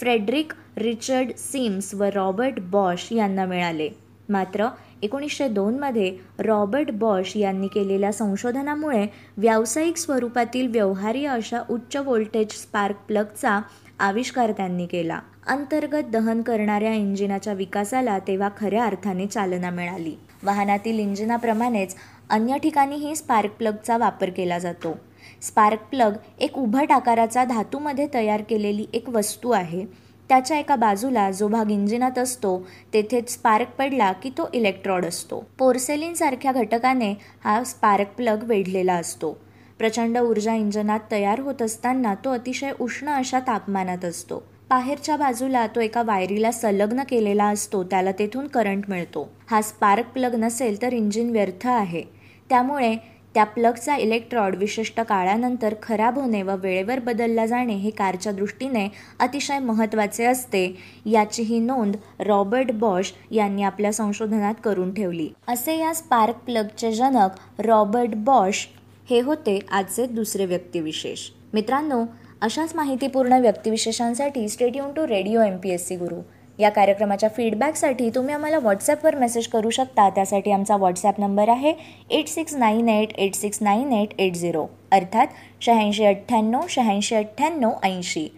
फ्रेडरिक 0.00 0.52
रिचर्ड 0.76 1.30
सिम्स 1.36 1.94
व 1.94 2.04
रॉबर्ट 2.14 2.60
बॉश 2.60 3.08
यांना 3.12 3.44
मिळाले. 3.44 3.88
मात्र 4.28 4.66
एकोणीसशे 5.02 5.48
दोनमध्ये 5.48 6.16
रॉबर्ट 6.38 6.90
बॉश 6.90 7.36
यांनी 7.36 7.66
केलेल्या 7.66 8.12
संशोधनामुळे 8.12 9.06
व्यावसायिक 9.36 9.96
स्वरूपातील 9.96 10.66
व्यवहार्य 10.66 11.26
अशा 11.26 11.62
उच्च 11.70 11.96
व्होल्टेज 11.96 12.50
स्पार्क 12.50 12.96
प्लगचा 13.08 13.60
आविष्कार 13.98 14.52
त्यांनी 14.52 14.86
केला. 14.86 15.20
अंतर्गत 15.46 16.10
दहन 16.12 16.42
करणाऱ्या 16.42 16.92
इंजिनाच्या 16.94 17.52
विकासाला 17.52 18.18
तेव्हा 18.18 18.48
खऱ्या 18.60 18.84
अर्थाने 18.84 19.26
चालना 19.26 19.70
मिळाली. 19.70 20.14
वाहनातील 20.42 20.98
इंजिनाप्रमाणेच 20.98 21.94
अन्य 22.30 22.58
ठिकाणीही 22.58 23.16
स्पार्क 23.16 23.50
प्लगचा 23.50 23.96
वापर 23.96 24.30
केला 24.30 24.58
जातो. 24.58 24.96
स्पार्क 25.42 25.78
प्लग 25.90 26.12
एक 26.38 26.58
उभट 26.58 26.92
आकाराचा 26.92 27.44
धातूमध्ये 27.44 28.06
तयार 28.14 28.42
केलेली 28.42 28.86
एक 28.92 29.08
वस्तू 29.08 29.50
आहे. 29.50 30.07
त्याच्या 30.28 30.58
एका 30.58 30.76
बाजूला 30.76 31.30
जो 31.30 31.48
भाग 31.48 31.70
इंजिनात 31.70 32.18
असतो 32.18 32.66
तेथेच 32.92 33.32
स्पार्क 33.32 33.66
पडला 33.78 34.12
की 34.12 34.30
तो 34.30 34.48
इलेक्ट्रॉड 34.54 35.04
असतो. 35.04 35.46
पोर्सेलिन 35.58 36.14
सारख्या 36.14 36.52
घटकाने 36.52 37.14
हा 37.44 37.64
स्पार्क 37.64 38.06
प्लग 38.16 38.44
वेढलेला 38.44 38.94
असतो. 38.94 39.36
प्रचंड 39.78 40.18
ऊर्जा 40.18 40.54
इंजिनात 40.54 41.00
तयार 41.10 41.40
होत 41.40 41.62
असताना 41.62 42.14
तो 42.14 42.30
अतिशय 42.30 42.72
उष्ण 42.80 43.08
अशा 43.08 43.40
तापमानात 43.40 44.04
असतो. 44.04 44.42
बाहेरच्या 44.70 45.16
बाजूला 45.16 45.66
तो 45.66 45.80
एका 45.80 46.02
वायरीला 46.02 46.50
संलग्न 46.52 47.02
केलेला 47.08 47.44
असतो 47.44 47.84
त्याला 47.84 48.12
तेथून 48.12 48.46
करंट 48.46 48.84
मिळतो. 48.88 49.28
हा 49.50 49.62
स्पार्क 49.62 50.06
प्लग 50.06 50.34
नसेल 50.34 50.82
तर 50.82 50.92
इंजिन 50.92 51.30
व्यर्थ 51.30 51.66
आहे. 51.66 52.02
त्यामुळे 52.48 52.96
त्या 53.38 53.44
प्लगचा 53.46 53.96
इलेक्ट्रॉड 53.96 54.54
विशिष्ट 54.56 55.00
काळानंतर 55.00 55.74
खराब 55.82 56.18
होणे 56.18 56.42
व 56.42 56.54
वेळेवर 56.56 56.98
बदलला 56.98 57.44
जाणे 57.46 57.74
हे 57.74 57.90
कारच्या 57.90 58.32
दृष्टीने 58.32 58.86
अतिशय 59.20 59.58
महत्त्वाचे 59.58 60.24
असते. 60.24 60.64
याचीही 61.06 61.58
नोंद 61.58 61.96
रॉबर्ट 62.20 62.72
बॉश 62.72 63.12
यांनी 63.30 63.62
आपल्या 63.62 63.92
संशोधनात 63.92 64.54
करून 64.64 64.92
ठेवली. 64.94 65.28
असे 65.48 65.78
या 65.78 65.94
स्पार्क 65.94 66.38
प्लगचे 66.46 66.90
जनक 66.92 67.60
रॉबर्ट 67.60 68.14
बॉश 68.16 68.66
हे 69.10 69.20
होते 69.20 69.58
आजचे 69.70 70.06
दुसरे 70.06 70.46
व्यक्तिविशेष. 70.46 71.28
मित्रांनो 71.52 72.04
अशाच 72.42 72.74
माहितीपूर्ण 72.76 73.40
व्यक्तिविशेषांसाठी 73.40 74.48
stadium 74.48 74.92
to 74.92 75.06
radio 75.06 75.40
M 75.40 75.56
P 75.56 75.70
S 75.70 75.86
C 75.88 75.96
Guru 75.96 76.20
या 76.58 76.70
कार्यक्रमाच्या 76.70 77.28
फीडबॅकसाठी 77.36 78.08
तुम्ही 78.14 78.34
आम्हाला 78.34 78.58
व्हॉट्सॲपवर 78.58 79.14
मेसेज 79.16 79.46
करू 79.48 79.70
शकता. 79.70 80.08
त्यासाठी 80.10 80.52
आमचा 80.52 80.76
व्हॉट्सॲप 80.76 81.20
नंबर 81.20 81.48
आहे 81.48 81.72
eight 82.10 82.28
six 82.28 82.54
nine 82.56 82.88
eight 82.88 83.12
eight 83.18 83.34
six 83.34 83.58
nine 83.62 83.92
eight 83.92 84.20
eight 84.20 84.34
zero 84.34 84.66
अर्थात 84.92 85.26
शहाऐंशी 85.60 86.04
अठ्ठ्याण्णव 86.04 86.66
शहाऐंशी 86.68 87.14
अठ्ठ्याण्णव 87.14 87.72
ऐंशी. 87.82 88.28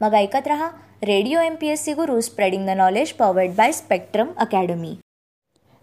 मग 0.00 0.14
ऐकत 0.14 0.48
रहा 0.48 0.68
radio 1.04 1.40
M 1.40 1.54
P 1.54 1.68
S 1.68 1.84
C 1.84 1.92
Guru 1.94 2.20
spreading 2.20 2.66
the 2.66 2.70
knowledge 2.76 3.12
powered 3.12 3.54
by 3.56 3.72
Spectrum 3.72 4.28
Academy 4.38 4.94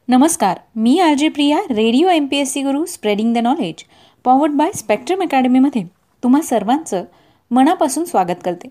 नमस्कार 0.08 0.60
मी 0.76 1.00
R 1.00 1.14
J 1.14 1.28
Priya 1.30 1.60
radio 1.70 2.10
M 2.10 2.26
P 2.28 2.38
S 2.38 2.52
C 2.54 2.62
Guru 2.64 2.86
spreading 2.86 3.34
the 3.34 3.38
knowledge 3.38 3.84
powered 4.26 4.52
by 4.58 4.72
Spectrum 4.76 5.22
अकॅडमीमध्ये 5.24 5.84
तुम्हा 6.24 6.42
सर्वांचं 6.42 7.04
मनापासून 7.52 8.06
स्वागत 8.06 8.44
करते. 8.46 8.68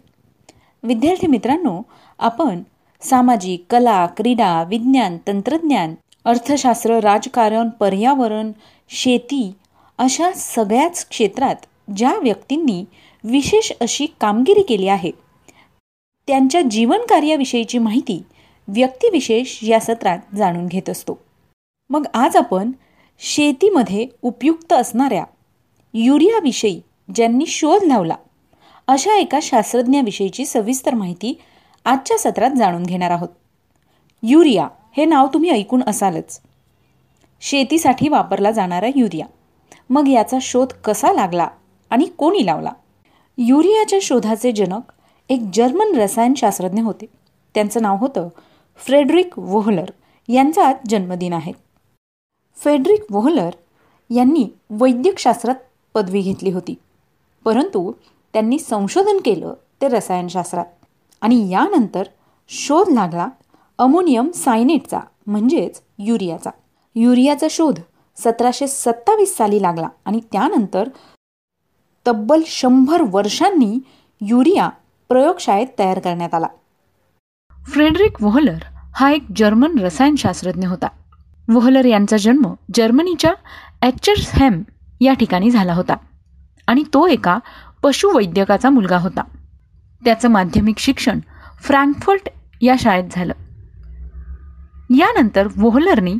विद्यार्थी 0.82 1.26
मित्रांनो 1.26 1.80
आपण 2.18 2.62
सामाजिक 3.06 3.64
कला 3.70 4.06
क्रीडा 4.06 4.62
विज्ञान 4.62 5.16
तंत्रज्ञान 5.26 5.94
अर्थशास्त्र 6.24 6.98
राजकारण 7.00 7.68
पर्यावरण 7.68 8.52
शेती 8.88 9.52
अशा 9.98 10.30
सगळ्याच 10.32 11.06
क्षेत्रात 11.08 11.56
ज्या 11.96 12.14
व्यक्तींनी 12.22 12.84
विशेष 13.24 13.72
अशी 13.80 14.06
कामगिरी 14.20 14.62
केली 14.62 14.88
आहे 14.88 15.10
त्यांच्या 16.26 16.62
जीवनकार्याविषयीची 16.62 17.78
माहिती 17.78 18.22
व्यक्तिविशेष 18.68 19.58
या 19.62 19.80
सत्रात 19.80 20.34
जाणून 20.36 20.66
घेत 20.66 20.90
असतो. 20.90 21.18
मग 21.90 22.06
आज 22.14 22.36
आपण 22.36 22.72
शेतीमध्ये 23.18 24.06
उपयुक्त 24.22 24.72
असणाऱ्या 24.72 25.24
युरियाविषयी 25.94 26.80
ज्यांनी 27.14 27.46
शोध 27.46 27.82
लावला 27.82 28.16
अशा 28.88 29.14
एका 29.14 29.38
शास्त्रज्ञाविषयीची 29.42 30.44
सविस्तर 30.44 30.94
माहिती 30.94 31.38
आजच्या 31.86 32.18
सत्रात 32.18 32.50
जाणून 32.50 32.82
घेणार 32.82 33.10
आहोत. 33.10 33.28
युरिया 34.22 34.68
हे 34.96 35.04
नाव 35.04 35.26
तुम्ही 35.34 35.50
ऐकून 35.50 35.82
असालच. 35.86 36.40
शेतीसाठी 37.40 38.08
वापरला 38.08 38.50
जाणारा 38.50 38.86
युरिया. 38.96 39.26
मग 39.90 40.08
याचा 40.08 40.38
शोध 40.42 40.68
कसा 40.72 41.12
लागला 41.12 41.48
आणि 41.90 42.04
कोणी 42.04 42.46
लावला? 42.46 42.72
युरियाच्या 43.38 43.98
शोधाचे 44.02 44.52
जनक 44.52 44.92
एक 45.28 45.42
जर्मन 45.54 45.96
रसायनशास्त्रज्ञ 45.96 46.82
होते. 46.82 47.06
त्यांचं 47.54 47.82
नाव 47.82 47.96
होतं 47.96 48.28
फ्रेडरिक 48.76 49.38
वोहलर. 49.38 49.90
यांचा 50.28 50.68
आज 50.68 50.76
जन्मदिन 50.88 51.32
आहे. 51.32 51.52
फ्रेडरिक 52.56 53.04
वोहलर 53.10 53.50
यांनी 54.10 54.48
वैद्यकशास्त्रात 54.70 55.54
पदवी 55.94 56.20
घेतली 56.20 56.50
होती. 56.50 56.74
परंतु 57.44 57.92
त्यांनी 58.32 58.58
संशोधन 58.58 59.16
केलं 59.24 59.54
ते 59.80 59.88
रसायनशास्त्रात 59.88 60.66
आणि 61.20 61.48
यानंतर 61.50 62.02
शोध 62.48 62.88
लागला 62.92 63.28
अमोनियम 63.78 64.30
सायनेटचा 64.30 65.00
म्हणजेच 65.26 65.82
युरियाचा. 65.98 66.50
युरियाचा 66.94 67.46
शोध 67.50 67.80
सतराशे 68.16 68.66
सत्तावीस 68.66 69.36
साली 69.36 69.62
लागला 69.62 69.88
आणि 70.04 70.20
त्यानंतर 70.32 70.88
तब्बल 72.06 72.42
शंभर 72.46 73.02
वर्षांनी 73.10 73.78
युरिया 74.20 74.68
प्रयोगशाळेत 75.08 75.66
तयार 75.78 75.98
करण्यात 75.98 76.34
आला. 76.34 76.46
फ्रेडरिक 77.72 78.22
वोहलर 78.22 78.58
हा 78.94 79.10
एक 79.10 79.24
जर्मन 79.36 79.78
रसायनशास्त्रज्ञ 79.78 80.66
होता. 80.66 80.86
वोहलर 81.48 81.84
यांचा 81.84 82.16
जन्म 82.16 82.54
जर्मनीच्या 82.74 83.32
हॅम 84.32 84.62
या 85.00 85.12
ठिकाणी 85.12 85.50
झाला 85.50 85.74
होता 85.74 85.96
आणि 86.66 86.82
तो 86.94 87.06
एका 87.06 87.38
पशुवैद्यकाचा 87.82 88.70
मुलगा 88.70 88.98
होता. 88.98 89.20
त्याचं 90.04 90.28
माध्यमिक 90.28 90.78
शिक्षण 90.78 91.20
फ्रँकफर्ट 91.62 92.28
या 92.62 92.74
शाळेत 92.80 93.04
झालं. 93.12 93.32
यानंतर 94.90 95.48
वोहलरनी 95.56 96.14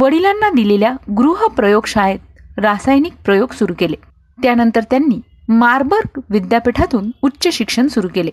वडिलांना 0.00 0.50
दिलेल्या 0.50 0.92
गृह 1.16 1.46
प्रयोगशाळेत 1.46 2.58
रासायनिक 2.58 3.12
प्रयोग 3.24 3.52
सुरू 3.52 3.74
केले. 3.78 3.96
त्यानंतर 4.42 4.80
त्यांनी 4.90 5.20
मार्बर्ग 5.48 6.20
विद्यापीठातून 6.30 7.10
उच्च 7.22 7.48
शिक्षण 7.52 7.86
सुरू 7.86 8.08
केले. 8.14 8.30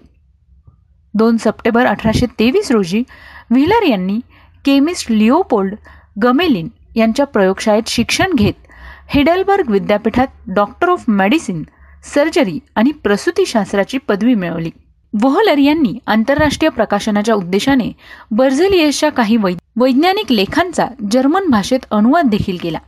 दोन 1.13 1.37
सप्टेंबर 1.37 1.85
अठराशे 1.85 2.25
तेवीस 2.39 2.71
रोजी 2.71 3.03
व्हिलर 3.51 3.83
यांनी 3.83 4.19
केमिस्ट 4.65 5.11
लिओपोल्ड 5.11 5.75
गमेलिन 6.23 6.67
यांच्या 6.95 7.25
प्रयोगशाळेत 7.25 7.87
शिक्षण 7.87 8.33
घेत 8.35 8.67
हिडेलबर्ग 9.09 9.69
विद्यापीठात 9.69 10.27
डॉक्टर 10.47 10.89
ऑफ 10.89 11.03
मेडिसिन 11.07 11.63
सर्जरी 12.03 12.59
आणि 12.75 12.91
प्रसूतीशास्त्राची 13.03 13.97
पदवी 13.97 14.33
मिळवली. 14.33 14.69
वोहलर 15.13 15.57
यांनी 15.57 15.97
आंतरराष्ट्रीय 16.07 16.69
प्रकाशनाच्या 16.69 17.35
उद्देशाने 17.35 17.91
बर्झेलियसच्या 18.31 19.09
काही 19.09 19.37
वै 19.37 19.53
वैज्ञानिक 19.75 20.31
लेखांचा 20.31 20.85
जर्मन 21.11 21.49
भाषेत 21.49 21.85
अनुवाद 21.91 22.29
देखील 22.29 22.57
केला. 22.61 22.79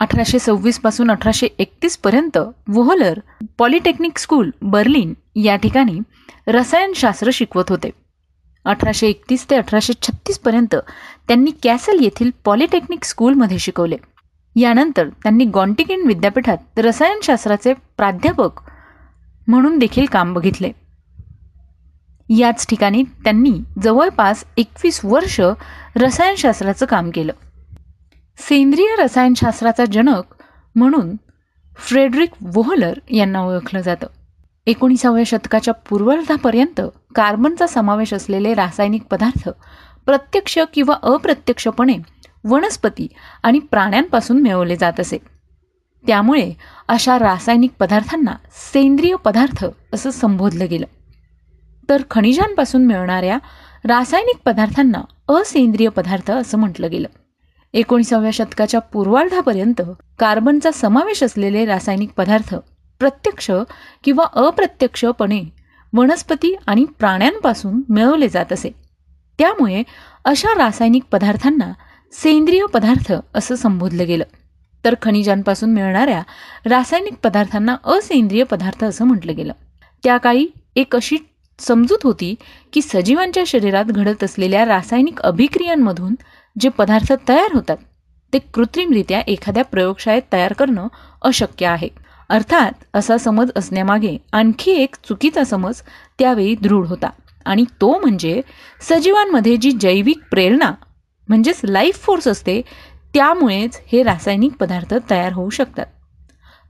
अठराशे 0.00 0.38
सव्वीसपासून 0.38 1.10
अठराशे 1.10 1.48
एकतीस 1.58 1.96
पर्यंत 1.98 2.38
वोहलर 2.68 3.18
पॉलिटेक्निक 3.58 4.18
स्कूल 4.18 4.50
बर्लिन 4.62 5.14
या 5.36 5.56
ठिकाणी 5.56 5.98
रसायनशास्त्र 6.46 7.30
शिकवत 7.32 7.70
होते. 7.70 7.90
अठराशे 8.64 9.08
एकतीस 9.08 9.48
ते 9.50 9.56
अठराशे 9.56 9.92
छत्तीस 10.02 10.38
पर्यंत 10.38 10.74
त्यांनी 11.28 11.50
कॅसल 11.62 12.02
येथील 12.02 12.30
पॉलिटेक्निक 12.44 13.04
स्कूलमध्ये 13.04 13.58
शिकवले. 13.58 13.96
यानंतर 14.56 15.08
त्यांनी 15.08 15.44
गॉन्टिकिन 15.44 16.06
विद्यापीठात 16.06 16.78
रसायनशास्त्राचे 16.78 17.72
प्राध्यापक 17.96 18.50
म्हणून 19.48 19.78
देखील 19.78 20.06
काम 20.06 20.34
बघितले. 20.34 20.70
याच 22.38 22.66
ठिकाणी 22.66 23.02
त्यांनी 23.02 23.52
जवळपास 23.82 24.44
एकवीस 24.56 25.00
वर्ष 25.04 25.40
रसायनशास्त्राचं 25.96 26.86
काम 26.86 27.10
केलं. 27.10 27.32
सेंद्रिय 28.38 28.96
रसायनशास्त्राचा 28.98 29.84
जनक 29.92 30.22
म्हणून 30.74 31.16
फ्रेडरिक 31.78 32.30
वोहलर 32.40 32.98
यांना 33.10 33.40
ओळखलं 33.40 33.80
जातं. 33.80 34.06
एकोणीसाव्या 34.66 35.24
शतकाच्या 35.26 35.74
पूर्वार्धापर्यंत 35.74 36.80
कार्बनचा 37.14 37.66
समावेश 37.66 38.14
असलेले 38.14 38.54
रासायनिक 38.54 39.02
पदार्थ 39.02 39.48
प्रत्यक्ष 40.06 40.58
किंवा 40.74 40.94
अप्रत्यक्षपणे 41.02 41.96
वनस्पती 42.46 43.06
आणि 43.42 43.58
प्राण्यांपासून 43.58 44.42
मिळवले 44.42 44.76
जात 44.76 45.00
असे. 45.00 45.18
त्यामुळे 46.06 46.52
अशा 46.88 47.18
रासायनिक 47.18 47.70
पदार्थांना 47.78 48.32
सेंद्रिय 48.72 49.16
पदार्थ 49.16 49.64
असं 49.92 50.10
संबोधलं 50.10 50.66
गेलं. 50.70 50.86
तर 51.88 52.02
खनिजांपासून 52.10 52.86
मिळणाऱ्या 52.86 53.38
रासायनिक 53.84 54.36
पदार्थांना 54.44 55.00
असेंद्रिय 55.28 55.88
पदार्थ 55.88 56.30
असं 56.30 56.58
म्हटलं 56.58 56.90
गेलं. 56.90 57.08
एकोणीसाव्या 57.72 58.30
शतकाच्या 58.30 58.80
पूर्वार्धापर्यंत 58.80 59.82
कार्बनचा 60.18 60.70
समावेश 60.70 61.22
असलेले 61.22 61.64
रासायनिक 61.64 62.10
पदार्थ 62.16 62.54
प्रत्यक्ष 62.98 63.50
किंवा 64.04 64.24
अप्रत्यक्षपणे 64.32 65.42
वनस्पती 65.94 66.56
आणि 66.66 66.84
प्राण्यांपासून 66.84 67.82
मिळवले 67.88 68.28
जात 68.28 68.52
असे. 68.52 68.74
त्यामुळे 69.38 69.82
अशा 70.24 70.64
रासायनिक 70.64 71.02
पदार्थांना 71.12 71.72
सेंद्रिय 72.12 72.64
पदार्थ 72.74 73.12
असं 73.34 73.54
संबोधलं 73.54 74.06
गेलं. 74.06 74.24
तर 74.84 74.94
खनिजांपासून 75.02 75.70
मिळणाऱ्या 75.70 76.22
रासायनिक 76.66 77.14
पदार्थांना 77.24 77.76
असेंद्रिय 77.84 78.42
पदार्थ 78.42 78.84
असं 78.84 79.04
म्हटलं 79.04 79.36
गेलं. 79.36 79.52
त्या 80.04 80.16
काळी 80.16 80.46
एक 80.76 80.96
अशी 80.96 81.16
समजूत 81.58 81.98
होती 82.04 82.34
की 82.72 82.80
सजीवांच्या 82.82 83.42
शरीरात 83.46 83.84
घडत 83.84 84.24
असलेल्या 84.24 84.64
रासायनिक 84.64 85.20
अभिक्रियांमधून 85.20 86.14
जे 86.60 86.68
पदार्थ 86.68 87.12
तयार 87.28 87.54
होतात 87.54 87.76
ते 88.32 88.38
कृत्रिमरित्या 88.54 89.20
एखाद्या 89.20 89.64
प्रयोगशाळेत 89.64 90.22
तयार 90.32 90.52
करणं 90.52 90.88
अशक्य 91.22 91.66
आहे. 91.66 91.88
अर्थात 92.28 92.72
असा 92.94 93.16
समज 93.16 93.50
असण्यामागे 93.56 94.16
आणखी 94.32 94.70
एक 94.72 94.96
चुकीचा 95.04 95.44
समज 95.44 95.80
त्यावेळी 96.18 96.54
दृढ 96.62 96.86
होता 96.86 97.10
आणि 97.44 97.64
तो 97.80 97.98
म्हणजे 97.98 98.40
सजीवांमध्ये 98.80 99.56
जी 99.56 99.70
जैविक 99.72 100.18
प्रेरणा 100.30 100.72
म्हणजेच 101.28 101.60
लाईफ 101.64 101.98
फोर्स 101.98 102.28
असते 102.28 102.60
त्यामुळेच 103.14 103.80
हे 103.92 104.02
रासायनिक 104.02 104.52
पदार्थ 104.52 104.94
तयार 105.10 105.32
होऊ 105.32 105.50
शकतात. 105.50 105.86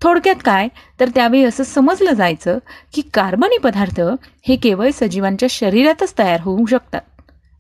थोडक्यात 0.02 0.36
काय? 0.44 0.68
तर 1.00 1.08
त्यावेळी 1.08 1.44
असं 1.44 1.64
समजलं 1.64 2.12
जायचं 2.12 2.58
की 2.94 3.02
कार्बनी 3.14 3.58
पदार्थ 3.58 4.00
हे 4.48 4.56
केवळ 4.56 4.90
सजीवांच्या 4.94 5.48
शरीरातच 5.50 6.14
तयार 6.18 6.40
होऊ 6.40 6.66
शकतात. 6.66 7.00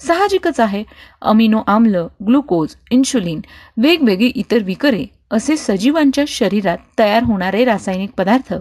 साहजिकच 0.00 0.60
आहे. 0.60 0.82
अमिनो 1.22 1.62
आम्ल 1.66 2.06
ग्लुकोज 2.26 2.74
इन्शुलिन 2.90 3.40
वेगवेगळी 3.76 4.26
इतर 4.26 4.62
विकरे 4.62 5.04
असे 5.30 5.56
सजीवांच्या 5.56 6.24
शरीरात 6.28 6.78
तयार 6.98 7.22
होणारे 7.22 7.64
रासायनिक 7.64 8.10
पदार्थ 8.18 8.54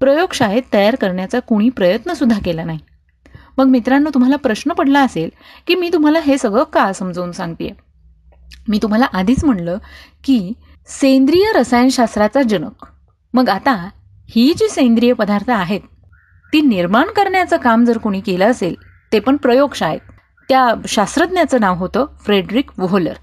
प्रयोगशाळेत 0.00 0.62
तयार 0.72 0.94
करण्याचा 0.94 1.38
कोणी 1.40 1.68
प्रयत्नसुद्धा 1.68 2.38
केला 2.44 2.64
नाही. 2.64 2.78
मग 3.58 3.66
मित्रांनो 3.66 4.10
तुम्हाला 4.14 4.36
प्रश्न 4.36 4.72
पडला 4.72 5.00
असेल 5.00 5.30
की 5.66 5.74
मी 5.74 5.90
तुम्हाला 5.92 6.20
हे 6.20 6.38
सगळं 6.38 6.64
का 6.64 6.92
समजावून 6.92 7.32
सांगते 7.32 7.70
मी 8.68 8.78
तुम्हाला 8.82 9.04
आधीच 9.12 9.44
म्हणलं 9.44 9.78
की 10.24 10.52
सेंद्रिय 10.86 11.52
रसायनशास्त्राचा 11.54 12.42
जनक. 12.42 12.86
मग 13.34 13.48
आता 13.48 13.88
ही 14.30 14.52
जी 14.56 14.68
सेंद्रिय 14.68 15.12
पदार्थ 15.12 15.50
आहेत 15.50 15.80
ती 16.52 16.60
निर्माण 16.60 17.06
करण्याचं 17.06 17.56
काम 17.56 17.84
जर 17.84 17.98
कोणी 17.98 18.20
केलं 18.20 18.50
असेल 18.50 18.74
ते 19.12 19.20
पण 19.20 19.36
प्रयोगशाळेत. 19.36 20.00
त्या 20.48 20.74
शास्त्रज्ञाचं 20.88 21.60
नाव 21.60 21.74
होतं 21.74 22.06
फ्रेडरिक 22.24 22.70
वोहलर. 22.78 23.14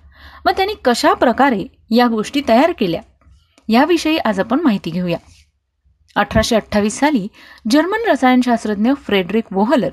मग 0.46 0.52
त्यांनी 0.52 0.74
कशा 0.86 1.14
प्रकारे 1.14 1.64
या 1.90 2.08
गोष्टी 2.08 2.42
तयार 2.48 2.72
केल्या? 2.80 3.02
याविषयी 3.68 4.18
आज 4.18 4.40
आपण 4.40 4.60
माहिती 4.60 4.90
घेऊया. 4.90 5.18
अठराशे 6.16 6.56
अठ्ठावीस 6.56 7.00
साली 7.00 7.28
जर्मन 7.72 8.10
रसायनशास्त्रज्ञ 8.10 8.92
फ्रेडरिक 9.06 9.44
वोहलर 9.52 9.90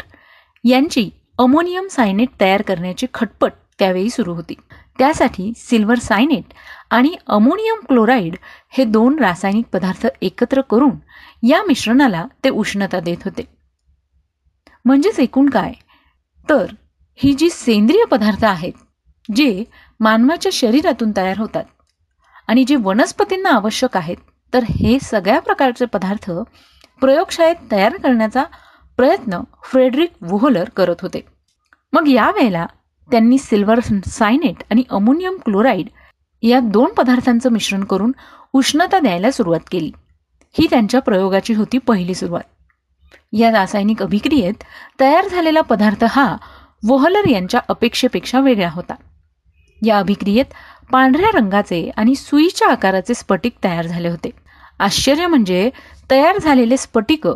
यांची 0.64 1.08
अमोनियम 1.38 1.86
सायनेट 1.86 2.28
तयार 2.40 2.62
करण्याची 2.62 3.06
खटपट 3.14 3.52
त्यावेळी 3.78 4.10
सुरू 4.10 4.34
होती. 4.34 4.54
त्यासाठी 4.98 5.52
सिल्वर 5.56 5.98
सायनेट 5.98 6.54
आणि 6.90 7.14
अमोनियम 7.26 7.80
क्लोराईड 7.88 8.36
हे 8.68 8.84
दोन 8.84 9.18
रासायनिक 9.18 9.64
पदार्थ 9.72 10.06
एकत्र 10.22 10.60
करून 10.60 10.96
या 11.42 11.62
मिश्रणाला 11.62 12.24
ते 12.44 12.48
उष्णता 12.48 13.00
देत 13.00 13.24
होते. 13.24 13.42
म्हणजेच 14.84 15.18
एकूण 15.20 15.48
काय? 15.50 15.72
तर 16.48 16.66
ही 17.18 17.32
जी 17.34 17.48
सेंद्रिय 17.50 18.04
पदार्थ 18.04 18.44
आहेत 18.44 18.72
जे 19.28 19.64
मानवाच्या 20.00 20.50
शरीरातून 20.52 21.12
तयार 21.16 21.38
होतात 21.38 21.64
आणि 22.48 22.64
जे 22.64 22.76
वनस्पतींना 22.76 23.50
आवश्यक 23.50 23.96
आहेत 23.96 24.16
तर 24.52 24.64
हे 24.68 24.98
सगळ्या 25.02 25.38
प्रकारचे 25.40 25.84
पदार्थ 25.84 26.30
प्रयोगशाळेत 27.00 27.70
तयार 27.72 27.96
करण्याचा 27.96 28.44
प्रयत्न 28.98 29.40
फ्रेडरिक 29.64 30.10
वुहलर 30.22 30.68
करत 30.68 30.94
होते. 31.02 31.20
मग 31.92 32.08
यावेळेला 32.08 32.66
त्यांनी 33.10 33.38
सिल्वर 33.38 33.80
सायनेट 34.06 34.62
आणि 34.70 34.82
अमोनियम 34.90 35.36
क्लोराईड 35.44 35.88
या 36.42 36.60
दोन 36.60 36.92
पदार्थांचं 36.92 37.50
मिश्रण 37.50 37.84
करून 37.84 38.12
उष्णता 38.52 38.98
द्यायला 38.98 39.30
सुरुवात 39.30 39.61
केली. 39.70 39.90
ही 40.58 40.66
त्यांच्या 40.70 41.00
प्रयोगाची 41.00 41.54
होती 41.54 41.78
पहिली 41.78 42.14
सुरुवात. 42.14 42.42
या 43.32 43.50
रासायनिक 43.52 44.02
अभिक्रियेत 44.02 44.64
तयार 45.00 45.28
झालेला 45.28 45.61
पदार्थ 45.61 46.04
हा 46.08 46.37
वोहलर 46.87 47.28
यांच्या 47.28 47.61
अपेक्षेपेक्षा 47.68 48.40
वेगळा 48.40 48.70
होता. 48.70 48.94
या 49.87 49.98
अभिक्रियेत 49.98 50.44
पांढऱ्या 50.92 51.30
रंगाचे 51.34 51.90
आणि 51.96 52.14
सुईच्या 52.14 52.68
आकाराचे 52.68 53.14
स्फटिक 53.14 53.52
तयार 53.64 53.87
झाले 53.87 54.08
होते. 54.08 54.30
आश्चर्य 54.78 55.26
म्हणजे 55.26 55.70
तयार 56.11 56.38
झालेले 56.38 56.76
स्फटिक 56.76 57.26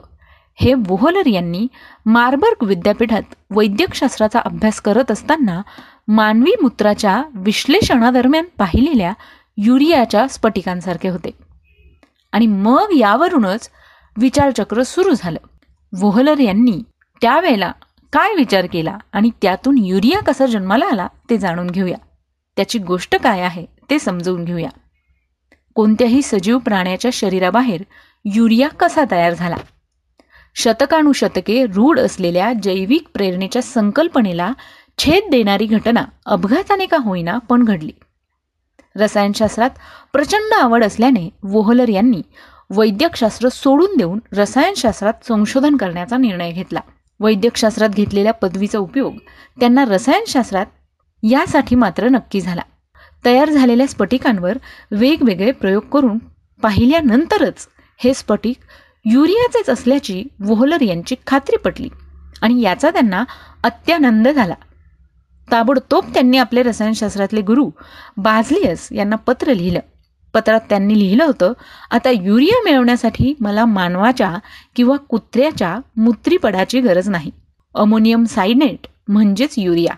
हे 0.55 0.75
वोहलर 0.75 1.27
यांनी 1.27 1.67
मार्बर्ग 2.07 2.67
विद्यापीठात 2.67 3.23
वैद्यकशास्त्राचा 3.51 4.39
अभ्यास 4.39 4.81
करत 4.81 5.11
असताना 5.11 5.63
मानवी 6.09 6.51
मूत्राच्या 6.63 7.23
विश्लेषणादरम्यान 7.35 8.45
पाहिलेल्या 8.59 9.13
युरियाच्या 9.57 10.29
स्फटिकांसारखे 10.29 11.09
होते. 11.09 11.31
आणि 12.33 12.47
मग 12.47 12.87
यावरूनच 12.99 13.71
विचारचक्र 14.17 14.83
सुरू 14.83 15.15
झालं. 15.17 15.39
वोहलर 16.01 16.39
यांनी 16.39 16.83
त्यावेळेला 17.21 17.73
काय 18.13 18.35
विचार 18.35 18.67
केला 18.73 18.99
आणि 19.13 19.31
त्यातून 19.43 19.79
युरिया 19.79 20.21
कसा 20.21 20.47
जन्माला 20.47 20.85
आला 20.85 21.09
ते 21.31 21.39
जाणून 21.39 21.67
घेऊया. 21.67 21.97
त्याची 22.57 22.79
गोष्ट 22.79 23.17
काय 23.17 23.41
आहे 23.41 23.67
ते 23.91 23.99
समजून 23.99 24.45
घेऊया. 24.45 24.71
कोणत्याही 25.75 26.23
सजीव 26.23 26.59
प्राण्याच्या 26.59 27.11
शरीराबाहेर 27.15 27.83
युरिया 28.25 28.69
कसा 28.69 29.03
तयार 29.11 29.35
झाला? 29.35 29.57
शतकानुशतके 30.55 31.65
रूढ 31.67 31.99
असलेल्या 31.99 32.53
जैविक 32.63 33.09
प्रेरणेच्या 33.15 33.63
संकल्पनेला 33.63 34.53
छेद 34.99 35.31
देणारी 35.31 35.67
घटना 35.67 36.05
अपघाताने 36.27 36.87
का 36.87 36.97
होईना 36.97 37.39
पण 37.39 37.65
घडली. 37.65 37.93
रसायनशास्त्रात 38.97 39.71
प्रचंड 40.13 40.53
आवड 40.55 40.85
असल्याने 40.85 41.29
वोहलर 41.43 41.89
यांनी 41.89 42.23
वैद्यकशास्त्र 42.71 43.49
सोडून 43.49 43.97
देऊन 43.97 44.19
रसायनशास्त्रात 44.33 45.27
संशोधन 45.29 45.77
करण्याचा 45.77 46.17
निर्णय 46.17 46.51
घेतला. 46.51 46.81
वैद्यकशास्त्रात 47.21 47.89
घेतलेल्या 47.89 48.33
पदवीचा 48.33 48.79
उपयोग 48.79 49.17
त्यांना 49.61 49.85
रसायनशास्त्रात 49.85 50.67
यासाठी 51.23 51.77
मात्र 51.77 52.09
नक्की 52.09 52.41
झाला. 52.41 52.63
तयार 53.25 53.51
झालेल्या 53.51 53.87
स्फटिकांवर 53.87 54.59
वेगवेगळे 54.91 55.53
प्रयोग 55.53 55.83
करून 55.83 56.19
पाहिल्यानंतरच 56.63 57.69
हे 57.99 58.15
स्फटिक 58.15 58.57
युरियाचेच 59.05 59.71
असल्याची 59.71 60.23
वोहलर 60.41 60.83
यांची 60.83 61.15
खात्री 61.27 61.57
पटली 61.57 61.89
आणि 62.43 62.61
याचा 62.61 62.91
त्यांना 62.91 63.25
अत्यानंद 63.65 64.29
झाला. 64.29 64.55
ताबडतोब 65.49 66.13
त्यांनी 66.15 66.39
आपले 66.39 66.63
रसायनशास्त्रातले 66.63 67.41
गुरु 67.41 67.69
बाझलियस 68.17 68.89
यांना 68.93 69.17
पत्र 69.17 69.55
लिहिलं. 69.55 69.81
पत्रात 70.35 70.61
त्यांनी 70.69 70.99
लिहिलं 70.99 71.25
होतं 71.25 71.53
आता 71.91 72.11
युरिया 72.11 72.63
मिळवण्यासाठी 72.65 73.35
मला 73.41 73.65
मानवाच्या 73.65 74.37
किंवा 74.77 74.97
कुत्र्याच्या 74.97 75.77
मूत्रीपडाची 75.97 76.81
गरज 76.81 77.09
नाही. 77.09 77.31
अमोनियम 77.75 78.25
सायनेट 78.25 78.87
म्हणजेच 79.09 79.55
युरिया. 79.59 79.95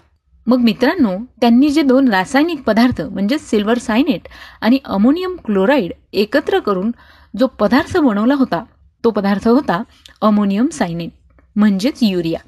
मग 0.47 0.59
मित्रांनो 0.59 1.17
त्यांनी 1.41 1.69
जे 1.69 1.83
दोन 1.83 2.09
रासायनिक 2.09 2.63
पदार्थ 2.63 3.01
म्हणजेच 3.03 3.49
सिल्वर 3.51 3.79
सायनेट 3.79 4.29
आणि 4.61 4.79
अमोनियम 4.85 5.37
क्लोराईड 5.45 5.93
एकत्र 6.13 6.59
करून 6.59 6.91
जो 7.39 7.47
पदार्थ 7.47 7.97
बनवला 7.99 8.35
होता 8.35 8.65
तो 9.05 9.11
पदार्थ 9.11 9.49
होता 9.49 9.83
अमोनियम 10.23 10.69
सायनेट 10.69 11.11
म्हणजेच 11.57 11.99
युरिया. 12.03 12.41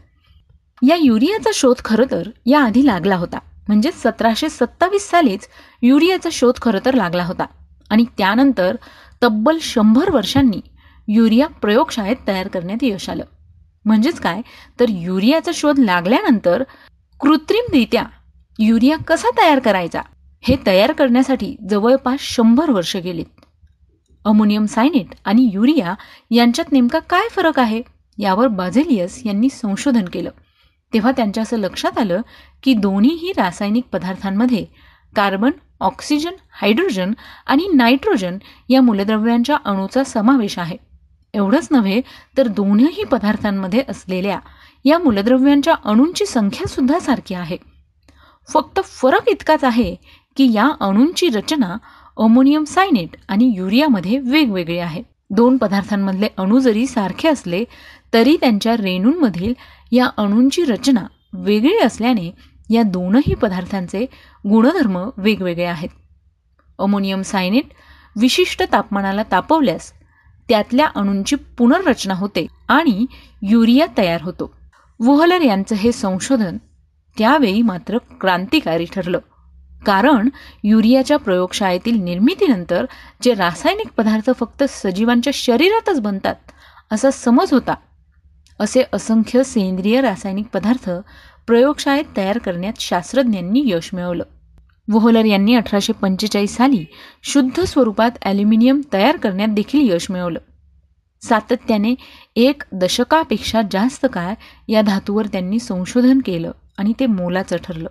या 0.88 0.96
युरियाचा 1.00 1.50
शोध 1.54 1.76
खरं 1.84 2.04
तर 2.10 2.30
या 2.46 2.60
आधी 2.60 2.86
लागला 2.86 3.16
होता. 3.16 3.38
म्हणजे 3.68 3.90
सतराशे 3.92 4.48
सत्तावीस 4.48 5.10
सालीच 5.10 5.48
युरियाचा 5.82 6.28
शोध 6.32 6.54
खरं 6.62 6.78
तर 6.84 6.94
लागला 6.94 7.24
होता. 7.24 7.46
आणि 7.90 8.04
त्यानंतर 8.18 8.76
तब्बल 9.22 9.58
शंभर 9.60 10.10
वर्षांनी 10.10 10.60
युरिया 11.08 11.46
प्रयोगशाळेत 11.46 12.16
तयार 12.28 12.48
करण्यात 12.48 12.78
यश 12.82 13.10
आलं. 13.10 13.24
म्हणजेच 13.84 14.20
काय? 14.20 14.42
तर 14.80 14.84
युरियाचा 14.88 15.50
शोध 15.54 15.78
लागल्यानंतर 15.78 16.62
कृत्रिमरित्या 17.20 18.02
युरिया 18.58 18.96
कसा 18.96 19.28
तयार 19.42 19.58
करायचा 19.58 20.00
हे 20.42 20.56
तयार 20.66 20.92
करण्यासाठी 20.92 21.56
जवळपास 21.70 22.20
शंभर 22.20 22.70
वर्ष 22.70 22.96
गेलीत. 22.96 23.35
अमोनियम 24.26 24.64
सायनेट 24.66 25.14
आणि 25.24 25.50
युरिया 25.52 25.94
यांच्यात 26.30 26.72
नेमका 26.72 26.98
काय 26.98 27.28
फरक 27.30 27.58
आहे 27.58 27.82
यावर 28.18 28.46
बाझेलियस 28.46 29.20
यांनी 29.24 29.48
संशोधन 29.48 30.04
केलं. 30.04 30.30
तेव्हा 30.92 31.12
त्यांच्या 31.16 31.42
असं 31.42 31.56
लक्षात 31.56 31.98
आलं 31.98 32.20
की 32.62 32.74
दोन्हीही 32.74 33.32
रासायनिक 33.36 33.84
पदार्थांमध्ये 33.92 34.64
कार्बन 35.16 35.50
ऑक्सिजन 35.80 36.30
हायड्रोजन 36.50 37.12
आणि 37.46 37.68
नायट्रोजन 37.74 38.38
या 38.68 38.80
मूलद्रव्यांच्या 38.80 39.56
अणूचा 39.64 40.04
समावेश 40.04 40.58
आहे. 40.58 40.76
एवढंच 41.34 41.68
नव्हे 41.70 42.00
तर 42.38 42.46
दोन्ही 42.46 43.04
पदार्थांमध्ये 43.04 43.82
असलेल्या 43.88 44.38
या 44.84 44.98
मूलद्रव्यांच्या 44.98 45.74
अणूंची 45.84 46.26
संख्या 46.26 46.68
सुद्धा 46.68 46.98
सारखी 46.98 47.34
आहे. 47.34 47.56
फक्त 48.48 48.80
फरक 48.84 49.28
इतकाच 49.28 49.64
आहे 49.64 49.94
की 50.36 50.52
या 50.52 50.68
अणूंची 50.80 51.28
रचना 51.28 51.76
अमोनियम 52.16 52.64
सायनेट 52.64 53.16
आणि 53.28 53.52
युरियामध्ये 53.56 54.18
वेगवेगळे 54.18 54.78
आहेत. 54.78 55.04
दोन 55.30 55.56
पदार्थांमधले 55.56 56.28
अणू 56.38 56.58
जरी 56.58 56.86
सारखे 56.86 57.28
असले 57.28 57.64
तरी 58.12 58.36
त्यांच्या 58.40 58.76
रेणूंमधील 58.76 59.54
या 59.92 60.08
अणूंची 60.16 60.64
रचना 60.64 61.06
वेगळी 61.32 61.78
असल्याने 61.78 62.30
या 62.70 62.82
दोनही 62.82 63.34
पदार्थांचे 63.34 64.06
गुणधर्म 64.50 65.08
वेगवेगळे 65.16 65.64
आहेत. 65.64 65.88
अमोनियम 66.78 67.22
सायनेट 67.22 67.64
विशिष्ट 68.16 68.62
तापमानाला 68.72 69.22
तापवल्यास 69.32 69.92
त्यातल्या 70.48 70.86
अणूंची 70.94 71.36
पुनर्रचना 71.36 72.14
होते 72.14 72.46
आणि 72.68 73.06
युरिया 73.42 73.86
तयार 73.98 74.22
होतो. 74.22 74.52
वुहलर 75.00 75.40
यांचं 75.40 75.74
हे 75.74 75.92
संशोधन 75.92 76.56
त्यावेळी 77.18 77.62
मात्र 77.62 77.98
क्रांतिकारी 77.98 78.84
ठरलं. 78.84 79.18
कारण 79.86 80.28
युरियाच्या 80.64 81.16
प्रयोगशाळेतील 81.16 82.02
निर्मितीनंतर 82.02 82.86
जे 83.22 83.34
रासायनिक 83.34 83.88
पदार्थ 83.96 84.30
फक्त 84.40 84.64
सजीवांच्या 84.68 85.32
शरीरातच 85.34 86.00
बनतात 86.00 86.34
असा 86.92 87.10
समज 87.10 87.52
होता. 87.52 87.74
असे 88.60 88.82
असंख्य 88.92 89.42
सेंद्रिय 89.42 90.00
रासायनिक 90.00 90.46
पदार्थ 90.46 90.90
प्रयोगशाळेत 91.46 92.04
तयार 92.16 92.38
करण्यात 92.38 92.80
शास्त्रज्ञांनी 92.80 93.62
यश 93.66 93.90
मिळवलं. 93.92 94.24
वोहलर 94.88 95.24
यांनी 95.24 95.54
अठराशे 95.54 95.92
पंचेचाळीस 95.92 96.56
साली 96.56 96.84
शुद्ध 97.22 97.60
स्वरूपात 97.60 98.10
ॲल्युमिनियम 98.22 98.80
तयार 98.92 99.16
करण्यात 99.16 99.48
देखील 99.48 99.90
यश 99.92 100.10
मिळवलं. 100.10 100.38
सातत्याने 101.22 101.94
एक 102.36 102.62
दशकापेक्षा 102.72 103.60
जास्त 103.70 104.06
काळ 104.12 104.34
या 104.68 104.82
धातूवर 104.82 105.26
त्यांनी 105.26 105.58
संशोधन 105.58 106.20
केलं 106.26 106.52
आणि 106.78 106.92
ते 107.00 107.06
मोलाचं 107.06 107.56
ठरलं. 107.64 107.88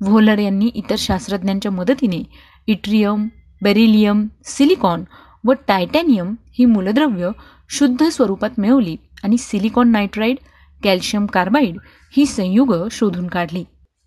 व्होलर 0.00 0.38
यांनी 0.38 0.70
इतर 0.74 0.94
शास्त्रज्ञांच्या 0.98 1.72
मदतीने 1.72 2.22
इट्रियम 2.66 3.28
बेरिलियम 3.62 4.26
सिलिकॉन 4.44 5.04
व 5.44 5.52
टायटॅनियम 5.68 6.34
ही 6.58 6.64
मूलद्रव्य 6.64 7.30
शुद्ध 7.68 8.08
स्वरूपात 8.08 8.50
मिळवली 8.58 8.96
आणि 9.24 9.38
सिलिकॉन 9.38 9.88
नायट्राईड 9.88 10.36
कॅल्शियम 10.82 11.26
कार्बाईड 11.26 11.76
ही 12.16 12.26
संयुग 12.26 12.74
शोधून 12.90 13.26
काढली. 13.26 13.64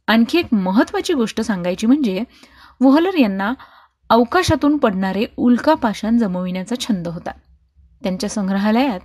आणखी 0.08 0.38
एक 0.38 0.54
महत्त्वाची 0.54 1.14
गोष्ट 1.14 1.42
सांगायची 1.42 1.88
म्हणजे 1.88 2.24
व्होलर 2.82 3.18
यांना 3.20 3.54
अवकाशातून 4.10 4.78
पडणारे 4.78 5.26
उल्कापाषाण 5.38 6.18
जमविण्याचा 6.18 6.76
छंद 6.76 7.08
होता. 7.08 7.32
त्यांच्या 8.04 8.30
संग्रहालयात 8.30 9.00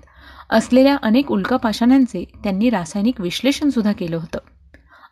असलेल्या 0.50 0.96
अनेक 1.02 1.32
उल्कापाषाणांचे 1.32 2.24
त्यांनी 2.44 2.70
रासायनिक 2.70 3.20
विश्लेषणसुद्धा 3.20 3.92
केलं 3.92 4.16
होतं. 4.16 4.38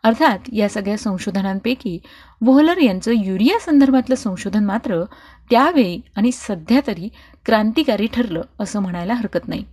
अर्थात 0.04 0.38
या 0.52 0.68
सगळ्या 0.68 0.98
संशोधनांपैकी 0.98 1.98
व्होलर 2.40 2.78
यांचं 2.78 3.12
युरिया 3.16 3.58
संदर्भातलं 3.60 4.14
संशोधन 4.14 4.64
मात्र 4.64 5.04
त्यावेळी 5.50 6.00
आणि 6.16 6.30
सध्या 6.32 6.80
तरी 6.86 7.08
क्रांतिकारी 7.46 8.06
ठरलं 8.06 8.42
असं 8.60 8.80
म्हणायला 8.80 9.14
हरकत 9.14 9.48
नाही. 9.48 9.64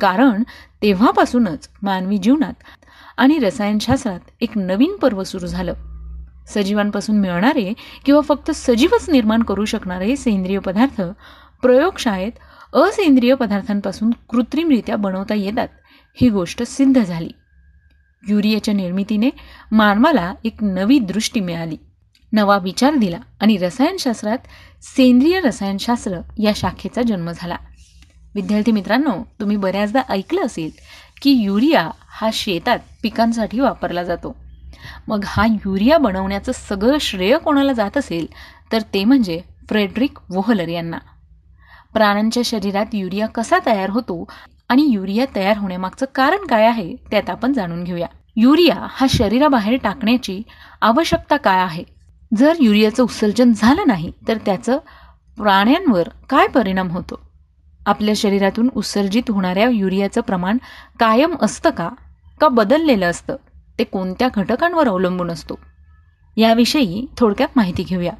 कारण 0.00 0.42
तेव्हापासूनच 0.82 1.68
मानवी 1.82 2.18
जीवनात 2.18 2.52
आणि 3.16 3.38
रसायनशास्त्रात 3.38 4.20
एक 4.40 4.58
नवीन 4.58 4.96
पर्व 4.96 5.24
सुरू 5.24 5.46
झालं. 5.46 5.74
सजीवांपासून 6.46 7.20
मिळणारे 7.20 7.72
किंवा 8.04 8.20
फक्त 8.20 8.50
सजीवच 8.50 9.10
निर्माण 9.10 9.42
करू 9.42 9.64
शकणारे 9.64 10.16
सेंद्रिय 10.16 10.58
पदार्थ 10.58 11.02
प्रयोगशाळेत 11.62 12.32
असेंद्रिय 12.74 13.34
पदार्थांपासून 13.34 14.10
कृत्रिमरित्या 14.10 14.96
बनवता 14.96 15.34
येतात 15.34 15.68
ही 16.14 16.28
गोष्ट 16.28 16.62
सिद्ध 16.62 17.04
झाली. 17.04 17.30
युरियाच्या 18.28 18.74
निर्मितीने 18.74 19.30
मानवाला 19.72 20.34
एक 20.44 20.62
नवी 20.62 20.98
दृष्टी 20.98 21.40
मिळाली. 21.40 21.76
नवा 22.32 22.58
विचार 22.58 22.94
दिला 22.94 23.18
आणि 23.40 23.56
रसायनशास्त्रात 23.56 24.38
सेंद्रिय 24.82 25.40
रसायनशास्त्र 25.40 26.20
या 26.38 26.52
शाखेचा 26.56 27.02
जन्म 27.02 27.30
झाला. 27.34 27.56
विद्यार्थी 28.34 28.72
मित्रांनो 28.72 29.12
तुम्ही 29.40 29.56
बऱ्याचदा 29.56 30.02
ऐकलं 30.08 30.40
असेल 30.40 30.70
की 31.22 31.30
युरिया 31.30 31.90
हा 32.08 32.30
शेतात 32.32 32.78
पिकांसाठी 33.02 33.60
वापरला 33.60 34.02
जातो. 34.02 34.36
मग 35.08 35.20
हा 35.26 35.46
युरिया 35.46 35.98
बनवण्याचं 35.98 36.52
सगळं 36.52 36.98
श्रेय 36.98 37.38
कोणाला 37.38 37.72
जात 37.72 37.96
असेल 37.96 38.26
तर 38.72 38.78
ते 38.94 39.04
म्हणजे 39.04 39.40
फ्रेडरिक 39.68 40.18
वोहलर 40.30 40.68
यांना. 40.68 40.98
प्राण्यांच्या 41.94 42.42
शरीरात 42.46 42.86
युरिया 42.92 43.26
कसा 43.26 43.56
तयार 43.66 43.90
होतो 43.90 44.24
आणि 44.70 44.82
युरिया 44.82 45.24
तयार 45.36 45.58
होण्यामागचं 45.58 46.06
कारण 46.14 46.46
काय 46.46 46.66
आहे 46.66 46.96
त्यात 46.96 47.30
आपण 47.30 47.52
जाणून 47.52 47.84
घेऊया. 47.84 48.06
युरिया 48.36 48.86
हा 48.90 49.06
शरीराबाहेर 49.10 49.78
टाकण्याची 49.82 50.42
आवश्यकता 50.80 51.36
काय 51.36 51.60
आहे? 51.60 51.84
जर 52.36 52.52
युरियाचं 52.60 53.02
उत्सर्जन 53.02 53.52
झालं 53.56 53.82
नाही 53.86 54.12
तर 54.28 54.38
त्याचं 54.46 54.78
प्राण्यांवर 55.36 56.08
काय 56.28 56.46
परिणाम 56.46 56.88
होतो? 56.88 57.20
आपल्या 57.86 58.14
शरीरातून 58.16 58.70
उत्सर्जित 58.74 59.30
होणाऱ्या 59.30 59.68
युरियाचं 59.68 60.20
प्रमाण 60.20 60.58
कायम 60.98 61.34
असतं 61.42 61.70
का? 61.70 61.88
का 62.40 62.48
बदललेलं 62.48 63.10
असतं? 63.10 63.36
ते 63.78 63.84
कोणत्या 63.84 64.28
घटकांवर 64.34 64.88
अवलंबून 64.88 65.30
असतो? 65.30 65.58
याविषयी 66.36 67.06
थोडक्यात 67.18 67.48
माहिती 67.56 67.82
घेऊया. 67.82 68.12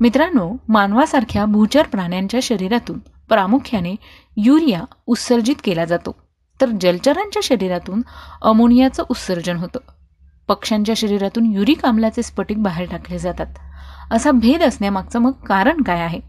मित्रांनो 0.00 0.56
मानवासारख्या 0.68 1.44
भूचर 1.44 1.82
प्राण्यांच्या 1.82 2.40
शरीरातून 2.42 2.98
प्रामुख्याने 3.32 3.94
युरिया 4.36 4.82
उत्सर्जित 5.06 5.54
केला 5.64 5.84
जातो. 5.84 6.16
तर 6.60 6.66
जलचरांच्या 6.80 7.40
शरीरातून 7.42 8.02
अमोनियाचं 8.42 9.04
उत्सर्जन 9.08 9.56
होतं. 9.56 9.78
पक्ष्यांच्या 10.48 10.94
शरीरातून 10.94 11.46
युरिक 11.46 11.84
आम्लाचे 11.84 12.22
स्फटिक 12.22 12.62
बाहेर 12.62 12.90
टाकले 12.90 13.18
जातात. 13.18 13.46
असा 14.10 14.30
भेद 14.30 14.62
असण्यामागचं 14.62 15.18
मग 15.18 15.30
कारण 15.30 15.82
काय 15.82 16.00
आहे? 16.00 16.20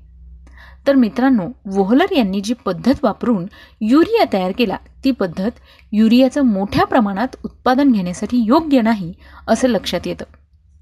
तर 0.88 0.96
मित्रांनो 0.96 1.48
वोहलर 1.66 2.06
यांनी 2.12 2.42
जी 2.42 2.54
पद्धत 2.54 2.94
वापरून 3.04 3.46
युरिया 3.82 4.26
तयार 4.34 4.52
केला 4.58 4.78
ती 5.04 5.12
पद्धत 5.12 5.52
युरियाचं 5.92 6.42
मोठ्या 6.42 6.86
प्रमाणात 6.86 7.36
उत्पादन 7.46 7.92
घेण्यासाठी 7.92 8.38
योग्य 8.38 8.82
नाही 8.82 9.14
असं 9.48 9.68
लक्षात 9.68 10.08
येतं. 10.08 10.26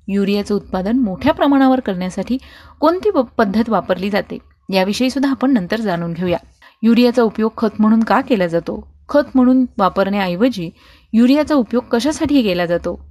युरियाचं 0.08 0.56
उत्पादन 0.56 1.00
मोठ्या 1.00 1.34
प्रमाणावर 1.34 1.80
करण्यासाठी 1.80 2.38
कोणती 2.80 3.10
पद्धत 3.38 3.70
वापरली 3.70 4.10
जाते? 4.10 4.38
याविषयी 4.74 5.10
सुद्धा 5.10 5.32
आपण 5.32 5.52
नंतर 5.52 5.82
जाणून 5.82 6.14
घेऊया. 6.14 6.38
युरियाचा 6.84 7.22
उपयोग 7.22 7.52
खत 7.58 7.70
म्हणून 7.80 8.04
का 8.04 8.22
केला 8.22 8.48
जातो? 8.48 8.88
खत 9.10 9.24
म्हणून 9.36 9.66
वापरण्याऐवजी 9.78 10.70
युरियाचा 11.14 11.56
उपयोग 11.56 11.84
कशासाठी 11.84 12.42
केला 12.42 12.66
जातो? 12.66 13.06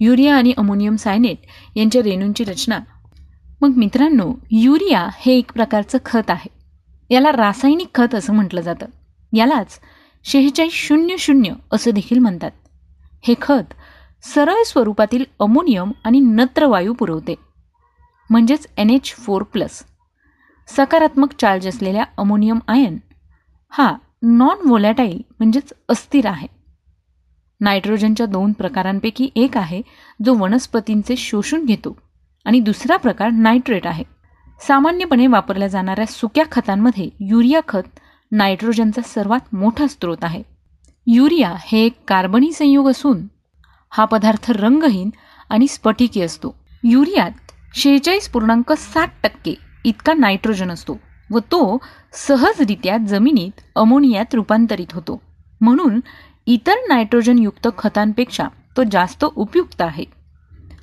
युरिया 0.00 0.36
आणि 0.36 0.52
अमोनियम 0.56 0.96
सायनेट 0.96 1.36
यांच्या 1.76 2.02
रेणूंची 2.02 2.44
रचना. 2.44 2.78
मग 3.60 3.68
मित्रांनो 3.76 4.34
युरिया 4.50 5.08
हे 5.16 5.38
एक 5.38 5.52
प्रकारचं 5.52 5.98
खत 6.04 6.30
आहे. 6.30 6.48
याला 7.10 7.32
रासायनिक 7.32 7.88
खत 7.94 8.14
असं 8.14 8.34
म्हटलं 8.34 8.60
जातं. 8.60 8.86
यालाच 9.32 9.80
शेहेचाळीस 10.24 10.72
शून्य 10.72 11.16
शून्य 11.18 11.50
असं 11.72 11.90
देखील 11.90 12.18
म्हणतात. 12.18 12.50
हे 13.22 13.34
खत 13.42 13.74
सरळ 14.34 14.62
स्वरूपातील 14.66 15.24
अमोनियम 15.40 15.92
आणि 16.04 16.20
नत्रवायू 16.20 16.92
पुरवते. 16.92 17.34
म्हणजेच 18.30 18.66
एन 18.76 18.90
एच 18.90 19.04
फोर 19.04 19.42
प्लस. 19.42 19.84
सकारात्मक 20.68 21.32
चार्ज 21.40 21.66
असलेल्या 21.68 22.04
अमोनियम 22.18 22.58
आयन 22.68 22.96
हा 23.72 23.94
नॉन 24.22 24.66
व्होलॅटाईल 24.66 25.22
म्हणजेच 25.38 25.72
अस्थिर 25.88 26.26
आहे. 26.26 26.46
नायट्रोजनच्या 27.60 28.26
दोन 28.26 28.52
प्रकारांपैकी 28.52 29.28
एक 29.36 29.56
आहे 29.56 29.80
जो 30.24 30.34
वनस्पतींचे 30.34 31.16
शोषून 31.16 31.64
घेतो 31.64 31.96
आणि 32.46 32.60
दुसरा 32.60 32.96
प्रकार 32.96 33.30
नायट्रेट 33.30 33.86
आहे. 33.86 34.04
सामान्यपणे 34.60 35.26
वापरल्या 35.26 35.68
जाणाऱ्या 35.68 36.06
सुक्या 36.06 36.44
खतांमध्ये 36.52 37.08
युरिया 37.20 37.60
खत 37.68 37.98
नायट्रोजनचा 38.32 39.02
सर्वात 39.02 39.54
मोठा 39.54 39.86
स्रोत 39.86 40.16
आहे. 40.22 40.42
युरिया 41.06 41.54
हे 41.58 41.84
एक 41.84 41.96
कार्बनी 42.08 42.52
संयोग 42.52 42.88
असून 42.88 43.26
हा 43.90 44.04
पदार्थ 44.04 44.50
रंगहीन 44.50 45.10
आणि 45.50 45.66
स्फटिकी 45.66 46.22
असतो. 46.22 46.54
युरियात 46.84 47.52
शेहेचाळीस 47.74 48.28
पूर्णांक 48.28 48.72
सात 48.72 49.08
टक्के 49.22 49.54
इतका 49.88 50.14
नायट्रोजन 50.14 50.70
असतो 50.70 50.98
व 51.30 51.38
तो 51.38 51.78
सहजरित्या 52.12 52.96
जमिनीत 52.98 53.60
अमोनियात 53.76 54.34
रूपांतरित 54.34 54.86
होतो. 54.92 55.22
म्हणून 55.60 56.00
इतर 56.46 56.74
नायट्रोजनयुक्त 56.88 57.68
खतांपेक्षा 57.78 58.44
तो 58.76 58.82
जास्त 58.92 59.24
उपयुक्त 59.24 59.82
आहे. 59.82 60.04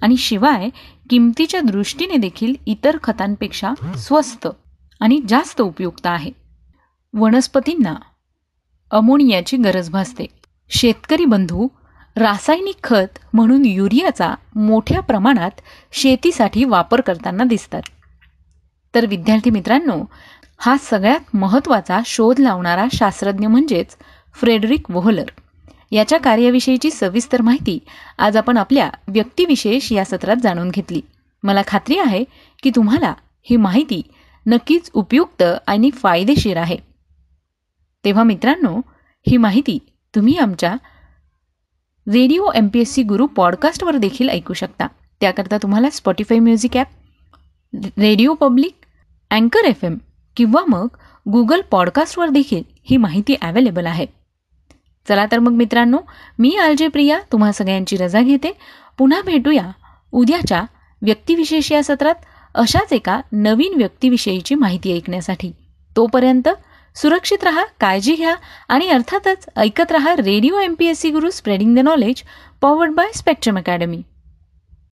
आणि 0.01 0.17
शिवाय 0.17 0.69
किमतीच्या 1.09 1.61
दृष्टीने 1.61 2.17
देखील 2.17 2.53
इतर 2.65 2.97
खतांपेक्षा 3.03 3.73
स्वस्त 3.97 4.47
आणि 4.99 5.21
जास्त 5.27 5.61
उपयुक्त 5.61 6.07
आहे. 6.07 6.31
वनस्पतींना 7.13 7.95
अमोनियाची 8.91 9.57
गरज 9.57 9.89
भासते. 9.89 10.25
शेतकरी 10.69 11.25
बंधू 11.25 11.67
रासायनिक 12.15 12.75
खत 12.83 13.19
म्हणून 13.33 13.65
युरियाचा 13.65 14.33
मोठ्या 14.55 14.99
प्रमाणात 14.99 15.51
शेतीसाठी 15.91 16.63
वापर 16.63 17.01
करताना 17.01 17.43
दिसतात. 17.43 17.81
तर 18.95 19.05
विद्यार्थी 19.05 19.49
मित्रांनो 19.49 20.03
हा 20.57 20.75
सगळ्यात 20.77 21.35
महत्त्वाचा 21.35 21.99
शोध 22.05 22.39
लावणारा 22.39 22.85
शास्त्रज्ञ 22.93 23.47
म्हणजेच 23.47 23.95
फ्रेडरिक 24.35 24.91
वोहलर. 24.91 25.25
याच्या 25.91 26.19
कार्याविषयीची 26.19 26.91
सविस्तर 26.91 27.41
माहिती 27.41 27.79
आज 28.17 28.37
आपण 28.37 28.57
आपल्या 28.57 28.89
व्यक्तिविशेष 29.07 29.91
या 29.91 30.05
सत्रात 30.05 30.35
जाणून 30.43 30.69
घेतली. 30.69 31.01
मला 31.43 31.61
खात्री 31.67 31.97
आहे 31.99 32.23
की 32.63 32.71
तुम्हाला 32.75 33.13
ही 33.43 33.57
माहिती 33.57 34.01
नक्कीच 34.45 34.89
उपयुक्त 34.93 35.43
आणि 35.67 35.91
फायदेशीर 35.91 36.57
आहे. 36.57 36.77
तेव्हा 38.05 38.23
मित्रांनो 38.23 38.81
ही 39.27 39.37
माहिती 39.37 39.79
तुम्ही 40.15 40.37
आमच्या 40.37 40.73
radio 42.07 42.51
M 42.55 42.67
P 42.67 42.79
S 42.79 42.93
C 42.93 43.03
Guru 43.03 43.27
पॉडकास्टवर 43.27 43.97
देखील 43.97 44.29
ऐकू 44.29 44.53
शकता. 44.53 44.87
त्याकरता 45.21 45.57
तुम्हाला 45.57 45.89
Spotify 45.89 46.39
music 46.39 46.77
app 46.77 46.87
radio 47.99 48.33
public 48.33 48.84
अँकर 49.31 49.65
एफ 49.65 49.83
एम 49.83 49.97
किंवा 50.37 50.61
मग 50.67 50.87
गुगल 51.31 51.61
पॉडकास्टवर 51.61 52.29
देखील 52.29 52.63
ही 52.83 52.97
माहिती 52.97 53.35
अवेलेबल 53.41 53.85
आहे. 53.85 54.05
चला 55.07 55.25
तर 55.31 55.39
मग 55.39 55.51
मित्रांनो 55.51 55.97
मी 56.39 56.55
आलजे 56.55 56.75
जे 56.75 56.87
प्रिया 56.87 57.19
तुम्हा 57.31 57.51
सगळ्यांची 57.51 57.97
रजा 57.97 58.21
घेते. 58.21 58.51
पुन्हा 58.97 59.21
भेटूया 59.21 59.71
उद्याच्या 60.11 60.63
व्यक्तिविशेष 61.01 61.71
या 61.71 61.83
सत्रात 61.83 62.15
अशाच 62.55 62.93
एका 62.93 63.21
नवीन 63.31 63.73
व्यक्तीविषयीची 63.77 64.55
माहिती 64.55 64.95
ऐकण्यासाठी. 64.95 65.51
तोपर्यंत 65.95 66.49
सुरक्षित 66.95 67.43
रहा 67.43 67.63
काळजी 67.79 68.15
घ्या 68.15 68.35
आणि 68.67 68.89
अर्थातच 68.89 69.45
ऐकत 69.55 69.91
रहा 69.91 70.15
radio 70.15 70.59
M 70.59 70.73
P 70.73 70.85
S 70.85 70.99
C 70.99 71.09
Guru 71.09 71.29
spreading 71.29 71.75
the 71.75 71.79
knowledge 71.79 72.23
powered 72.61 72.91
by 72.91 73.11
Spectrum 73.15 73.57
Academy 73.57 74.01